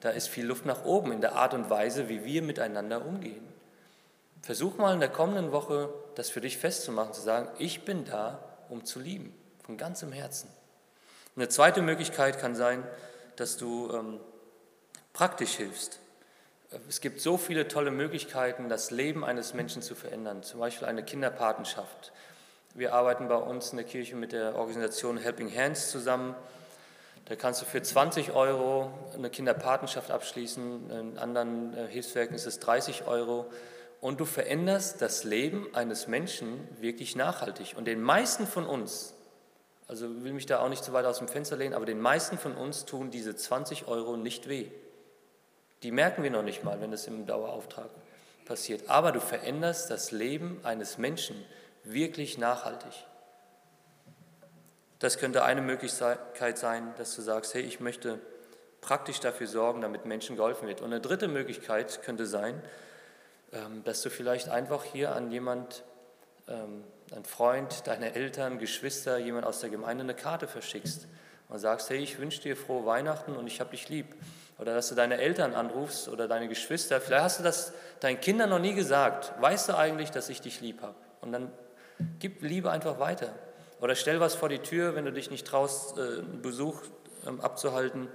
da 0.00 0.10
ist 0.10 0.28
viel 0.28 0.46
Luft 0.46 0.64
nach 0.66 0.84
oben 0.84 1.12
in 1.12 1.20
der 1.20 1.34
Art 1.34 1.54
und 1.54 1.70
Weise, 1.70 2.08
wie 2.08 2.24
wir 2.24 2.42
miteinander 2.42 3.04
umgehen. 3.04 3.44
Versuch 4.42 4.76
mal 4.76 4.92
in 4.92 5.00
der 5.00 5.08
kommenden 5.08 5.52
Woche 5.52 5.88
das 6.14 6.30
für 6.30 6.40
dich 6.40 6.58
festzumachen, 6.58 7.14
zu 7.14 7.22
sagen, 7.22 7.48
ich 7.58 7.84
bin 7.84 8.04
da, 8.04 8.38
um 8.68 8.84
zu 8.84 9.00
lieben, 9.00 9.34
von 9.64 9.76
ganzem 9.76 10.12
Herzen. 10.12 10.48
Eine 11.34 11.48
zweite 11.48 11.82
Möglichkeit 11.82 12.38
kann 12.38 12.54
sein, 12.54 12.84
dass 13.36 13.56
du 13.56 13.90
ähm, 13.92 14.20
praktisch 15.12 15.54
hilfst. 15.54 15.98
Es 16.88 17.00
gibt 17.00 17.20
so 17.20 17.38
viele 17.38 17.66
tolle 17.66 17.90
Möglichkeiten, 17.90 18.68
das 18.68 18.90
Leben 18.90 19.24
eines 19.24 19.54
Menschen 19.54 19.82
zu 19.82 19.94
verändern, 19.94 20.42
zum 20.42 20.60
Beispiel 20.60 20.86
eine 20.86 21.04
Kinderpatenschaft 21.04 22.12
wir 22.74 22.92
arbeiten 22.92 23.28
bei 23.28 23.36
uns 23.36 23.70
in 23.70 23.76
der 23.76 23.86
Kirche 23.86 24.16
mit 24.16 24.32
der 24.32 24.56
Organisation 24.56 25.16
Helping 25.16 25.54
Hands 25.54 25.90
zusammen. 25.90 26.34
Da 27.26 27.36
kannst 27.36 27.62
du 27.62 27.66
für 27.66 27.80
20 27.80 28.32
Euro 28.32 28.92
eine 29.14 29.30
Kinderpatenschaft 29.30 30.10
abschließen, 30.10 30.90
in 30.90 31.18
anderen 31.18 31.72
äh, 31.74 31.86
Hilfswerken 31.86 32.34
ist 32.34 32.46
es 32.46 32.58
30 32.58 33.06
Euro. 33.06 33.46
Und 34.00 34.20
du 34.20 34.24
veränderst 34.24 35.00
das 35.00 35.24
Leben 35.24 35.68
eines 35.72 36.08
Menschen 36.08 36.68
wirklich 36.80 37.16
nachhaltig. 37.16 37.74
Und 37.78 37.86
den 37.86 38.02
meisten 38.02 38.46
von 38.46 38.66
uns, 38.66 39.14
also 39.86 40.24
will 40.24 40.32
mich 40.32 40.46
da 40.46 40.58
auch 40.58 40.68
nicht 40.68 40.84
zu 40.84 40.92
weit 40.92 41.06
aus 41.06 41.18
dem 41.18 41.28
Fenster 41.28 41.56
lehnen, 41.56 41.74
aber 41.74 41.86
den 41.86 42.00
meisten 42.00 42.36
von 42.38 42.56
uns 42.56 42.84
tun 42.84 43.10
diese 43.10 43.36
20 43.36 43.86
Euro 43.86 44.16
nicht 44.16 44.48
weh. 44.48 44.66
Die 45.84 45.92
merken 45.92 46.24
wir 46.24 46.30
noch 46.30 46.42
nicht 46.42 46.64
mal, 46.64 46.80
wenn 46.80 46.92
es 46.92 47.06
im 47.06 47.24
Dauerauftrag 47.24 47.88
passiert. 48.44 48.90
Aber 48.90 49.12
du 49.12 49.20
veränderst 49.20 49.90
das 49.90 50.10
Leben 50.10 50.60
eines 50.64 50.98
Menschen 50.98 51.36
wirklich 51.84 52.38
nachhaltig. 52.38 52.92
Das 54.98 55.18
könnte 55.18 55.44
eine 55.44 55.60
Möglichkeit 55.60 56.58
sein, 56.58 56.94
dass 56.96 57.14
du 57.14 57.22
sagst, 57.22 57.54
hey, 57.54 57.62
ich 57.62 57.80
möchte 57.80 58.20
praktisch 58.80 59.20
dafür 59.20 59.46
sorgen, 59.46 59.80
damit 59.80 60.06
Menschen 60.06 60.36
geholfen 60.36 60.68
wird. 60.68 60.80
Und 60.80 60.92
eine 60.92 61.00
dritte 61.00 61.28
Möglichkeit 61.28 62.02
könnte 62.02 62.26
sein, 62.26 62.62
ähm, 63.52 63.82
dass 63.84 64.02
du 64.02 64.10
vielleicht 64.10 64.48
einfach 64.48 64.84
hier 64.84 65.14
an 65.14 65.30
jemand, 65.30 65.84
ähm, 66.48 66.84
einen 67.12 67.24
Freund, 67.24 67.86
deine 67.86 68.14
Eltern, 68.14 68.58
Geschwister, 68.58 69.18
jemand 69.18 69.46
aus 69.46 69.60
der 69.60 69.70
Gemeinde 69.70 70.04
eine 70.04 70.14
Karte 70.14 70.48
verschickst 70.48 71.06
und 71.48 71.58
sagst, 71.58 71.90
hey, 71.90 71.98
ich 71.98 72.18
wünsche 72.18 72.40
dir 72.40 72.56
frohe 72.56 72.86
Weihnachten 72.86 73.36
und 73.36 73.46
ich 73.46 73.60
habe 73.60 73.70
dich 73.70 73.88
lieb. 73.88 74.06
Oder 74.58 74.74
dass 74.74 74.88
du 74.88 74.94
deine 74.94 75.18
Eltern 75.18 75.54
anrufst 75.54 76.08
oder 76.08 76.28
deine 76.28 76.48
Geschwister. 76.48 77.00
Vielleicht 77.00 77.24
hast 77.24 77.38
du 77.40 77.42
das 77.42 77.72
deinen 78.00 78.20
Kindern 78.20 78.50
noch 78.50 78.58
nie 78.58 78.74
gesagt. 78.74 79.32
Weißt 79.40 79.68
du 79.68 79.76
eigentlich, 79.76 80.10
dass 80.10 80.28
ich 80.28 80.40
dich 80.40 80.60
lieb 80.60 80.80
habe? 80.80 80.94
Und 81.20 81.32
dann 81.32 81.50
gib 82.18 82.42
Liebe 82.42 82.70
einfach 82.70 82.98
weiter. 82.98 83.34
Oder 83.80 83.94
stell 83.94 84.20
was 84.20 84.34
vor 84.34 84.48
die 84.48 84.60
Tür, 84.60 84.94
wenn 84.94 85.04
du 85.04 85.12
dich 85.12 85.30
nicht 85.30 85.46
traust, 85.46 85.98
äh, 85.98 86.00
einen 86.00 86.42
Besuch 86.42 86.82
ähm, 87.26 87.40
abzuhalten 87.40 88.08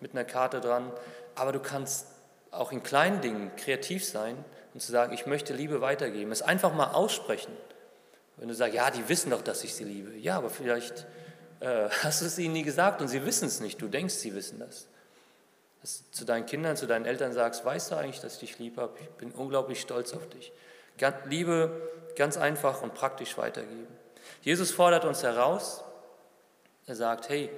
mit 0.00 0.12
einer 0.12 0.24
Karte 0.24 0.60
dran. 0.60 0.92
Aber 1.34 1.52
du 1.52 1.60
kannst 1.60 2.06
auch 2.50 2.72
in 2.72 2.82
kleinen 2.82 3.20
Dingen 3.20 3.50
kreativ 3.56 4.04
sein 4.04 4.36
und 4.74 4.80
zu 4.80 4.92
sagen, 4.92 5.12
ich 5.12 5.26
möchte 5.26 5.54
Liebe 5.54 5.80
weitergeben. 5.80 6.32
Es 6.32 6.42
einfach 6.42 6.74
mal 6.74 6.92
aussprechen. 6.92 7.52
Wenn 8.36 8.48
du 8.48 8.54
sagst, 8.54 8.74
ja, 8.74 8.90
die 8.90 9.08
wissen 9.08 9.30
doch, 9.30 9.42
dass 9.42 9.64
ich 9.64 9.74
sie 9.74 9.84
liebe. 9.84 10.14
Ja, 10.16 10.36
aber 10.36 10.50
vielleicht 10.50 11.06
äh, 11.60 11.88
hast 12.02 12.20
du 12.20 12.26
es 12.26 12.38
ihnen 12.38 12.52
nie 12.52 12.62
gesagt 12.62 13.00
und 13.00 13.08
sie 13.08 13.24
wissen 13.24 13.48
es 13.48 13.60
nicht. 13.60 13.80
Du 13.80 13.88
denkst, 13.88 14.14
sie 14.14 14.34
wissen 14.34 14.58
das. 14.58 14.86
Dass 15.80 15.98
du 15.98 16.10
zu 16.10 16.24
deinen 16.24 16.46
Kindern, 16.46 16.76
zu 16.76 16.86
deinen 16.86 17.06
Eltern 17.06 17.32
sagst, 17.32 17.64
weißt 17.64 17.90
du 17.90 17.96
eigentlich, 17.96 18.20
dass 18.20 18.34
ich 18.34 18.40
dich 18.40 18.58
lieb 18.58 18.76
habe? 18.76 18.92
Ich 19.00 19.08
bin 19.10 19.32
unglaublich 19.32 19.80
stolz 19.80 20.12
auf 20.12 20.28
dich. 20.28 20.52
Liebe 21.26 21.70
ganz 22.16 22.36
einfach 22.36 22.82
und 22.82 22.94
praktisch 22.94 23.36
weitergeben. 23.38 23.86
Jesus 24.42 24.70
fordert 24.70 25.04
uns 25.04 25.22
heraus. 25.22 25.82
Er 26.86 26.96
sagt, 26.96 27.28
hey, 27.28 27.50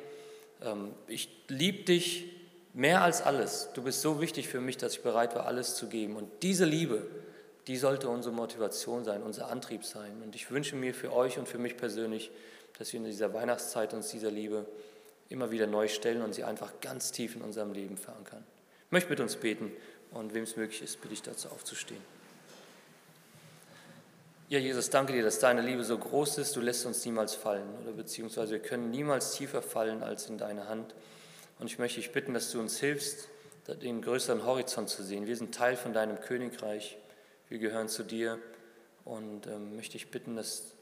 ähm, 0.63 0.95
ich 1.07 1.29
liebe 1.49 1.85
dich 1.85 2.33
mehr 2.75 3.03
als 3.03 3.23
alles. 3.23 3.69
Du 3.75 3.83
bist 3.83 4.03
so 4.03 4.21
wichtig 4.21 4.49
für 4.49 4.61
mich, 4.61 4.77
dass 4.77 4.95
ich 4.95 5.03
bereit 5.03 5.35
war, 5.35 5.47
alles 5.47 5.75
zu 5.75 5.89
geben. 5.89 6.17
Und 6.17 6.31
diese 6.43 6.65
Liebe, 6.65 7.07
die 7.67 7.77
sollte 7.77 8.09
unsere 8.09 8.35
Motivation 8.35 9.05
sein, 9.05 9.23
unser 9.23 9.51
Antrieb 9.51 9.85
sein. 9.85 10.23
Und 10.23 10.35
ich 10.35 10.51
wünsche 10.51 10.77
mir 10.77 10.95
für 10.95 11.13
euch 11.13 11.39
und 11.39 11.49
für 11.49 11.59
mich 11.59 11.77
persönlich, 11.77 12.31
dass 12.79 12.93
wir 12.93 12.99
in 12.99 13.05
dieser 13.05 13.35
Weihnachtszeit 13.35 13.93
uns 13.95 14.09
dieser 14.09 14.31
Liebe 14.31 14.67
immer 15.29 15.51
wieder 15.51 15.67
neu 15.67 15.89
stellen 15.89 16.23
und 16.23 16.35
sie 16.35 16.45
einfach 16.45 16.73
ganz 16.81 17.13
tief 17.13 17.37
in 17.37 17.43
unserem 17.43 17.73
Leben 17.73 17.97
verankern. 17.97 18.45
Ich 18.87 18.93
möchte 18.93 19.11
mit 19.11 19.21
uns 19.21 19.37
beten 19.37 19.73
und 20.11 20.33
wem 20.33 20.45
es 20.45 20.57
möglich 20.57 20.81
ist, 20.81 21.01
bitte 21.03 21.13
ich 21.13 21.23
dazu 21.23 21.49
aufzustehen. 21.49 22.18
Ja, 24.51 24.59
Jesus, 24.59 24.89
danke 24.89 25.13
dir, 25.13 25.23
dass 25.23 25.41
deine 25.41 25.61
Liebe 25.61 25.85
so 25.85 25.99
groß 25.99 26.39
ist, 26.39 26.57
du 26.57 26.63
lässt 26.63 26.87
uns 26.87 27.05
niemals 27.05 27.35
fallen 27.35 27.69
oder 27.83 27.93
beziehungsweise 27.93 28.53
wir 28.53 28.61
können 28.61 28.91
niemals 28.91 29.33
tiefer 29.33 29.61
fallen 29.61 30.03
als 30.03 30.31
in 30.31 30.39
deine 30.39 30.71
Hand. 30.71 30.95
Und 31.59 31.67
ich 31.67 31.79
möchte 31.79 32.01
dich 32.01 32.13
bitten, 32.13 32.33
dass 32.33 32.51
du 32.51 32.59
uns 32.59 32.81
hilfst, 32.81 33.29
den 33.83 34.01
größeren 34.01 34.47
Horizont 34.47 34.89
zu 34.89 35.03
sehen. 35.03 35.27
Wir 35.27 35.37
sind 35.37 35.55
Teil 35.55 35.77
von 35.77 35.93
deinem 35.93 36.19
Königreich, 36.19 36.97
wir 37.51 37.59
gehören 37.59 37.91
zu 37.91 38.05
dir 38.05 38.39
und 39.05 39.47
ähm, 39.47 39.77
möchte 39.77 39.99
ich 39.99 40.11
bitten, 40.11 40.35
dass 40.35 40.73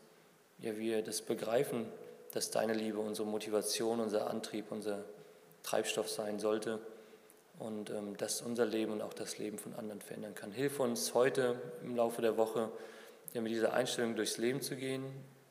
ja, 0.60 0.78
wir 0.78 1.02
das 1.02 1.20
begreifen, 1.20 1.86
dass 2.34 2.52
deine 2.52 2.72
Liebe 2.72 3.00
unsere 3.00 3.26
Motivation, 3.26 3.98
unser 3.98 4.30
Antrieb, 4.30 4.66
unser 4.70 5.02
Treibstoff 5.64 6.08
sein 6.08 6.38
sollte 6.38 6.78
und 7.58 7.90
ähm, 7.90 8.16
dass 8.16 8.42
unser 8.42 8.64
Leben 8.64 8.92
und 8.92 9.02
auch 9.02 9.14
das 9.14 9.38
Leben 9.38 9.58
von 9.58 9.74
anderen 9.74 10.00
verändern 10.00 10.36
kann. 10.36 10.52
Hilf 10.52 10.78
uns 10.78 11.14
heute 11.14 11.60
im 11.82 11.96
Laufe 11.96 12.22
der 12.22 12.36
Woche, 12.36 12.70
ja, 13.32 13.40
mit 13.40 13.52
dieser 13.52 13.72
Einstellung 13.72 14.16
durchs 14.16 14.38
Leben 14.38 14.60
zu 14.60 14.76
gehen. 14.76 15.04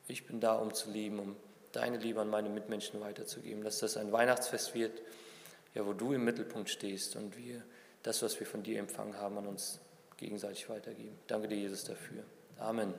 Ich 0.08 0.26
bin 0.26 0.40
da, 0.40 0.56
um 0.56 0.72
zu 0.74 0.90
lieben, 0.90 1.18
um 1.18 1.36
deine 1.72 1.98
Liebe 1.98 2.20
an 2.20 2.28
meine 2.28 2.48
Mitmenschen 2.48 3.00
weiterzugeben. 3.00 3.62
Dass 3.62 3.78
das 3.78 3.96
ein 3.96 4.12
Weihnachtsfest 4.12 4.74
wird, 4.74 5.02
ja, 5.74 5.86
wo 5.86 5.92
du 5.92 6.12
im 6.12 6.24
Mittelpunkt 6.24 6.70
stehst 6.70 7.16
und 7.16 7.36
wir 7.36 7.62
das, 8.02 8.22
was 8.22 8.38
wir 8.38 8.46
von 8.46 8.62
dir 8.62 8.78
empfangen 8.78 9.18
haben, 9.18 9.38
an 9.38 9.46
uns 9.46 9.80
gegenseitig 10.16 10.68
weitergeben. 10.68 11.18
Danke 11.26 11.48
dir, 11.48 11.56
Jesus, 11.56 11.84
dafür. 11.84 12.24
Amen. 12.58 12.94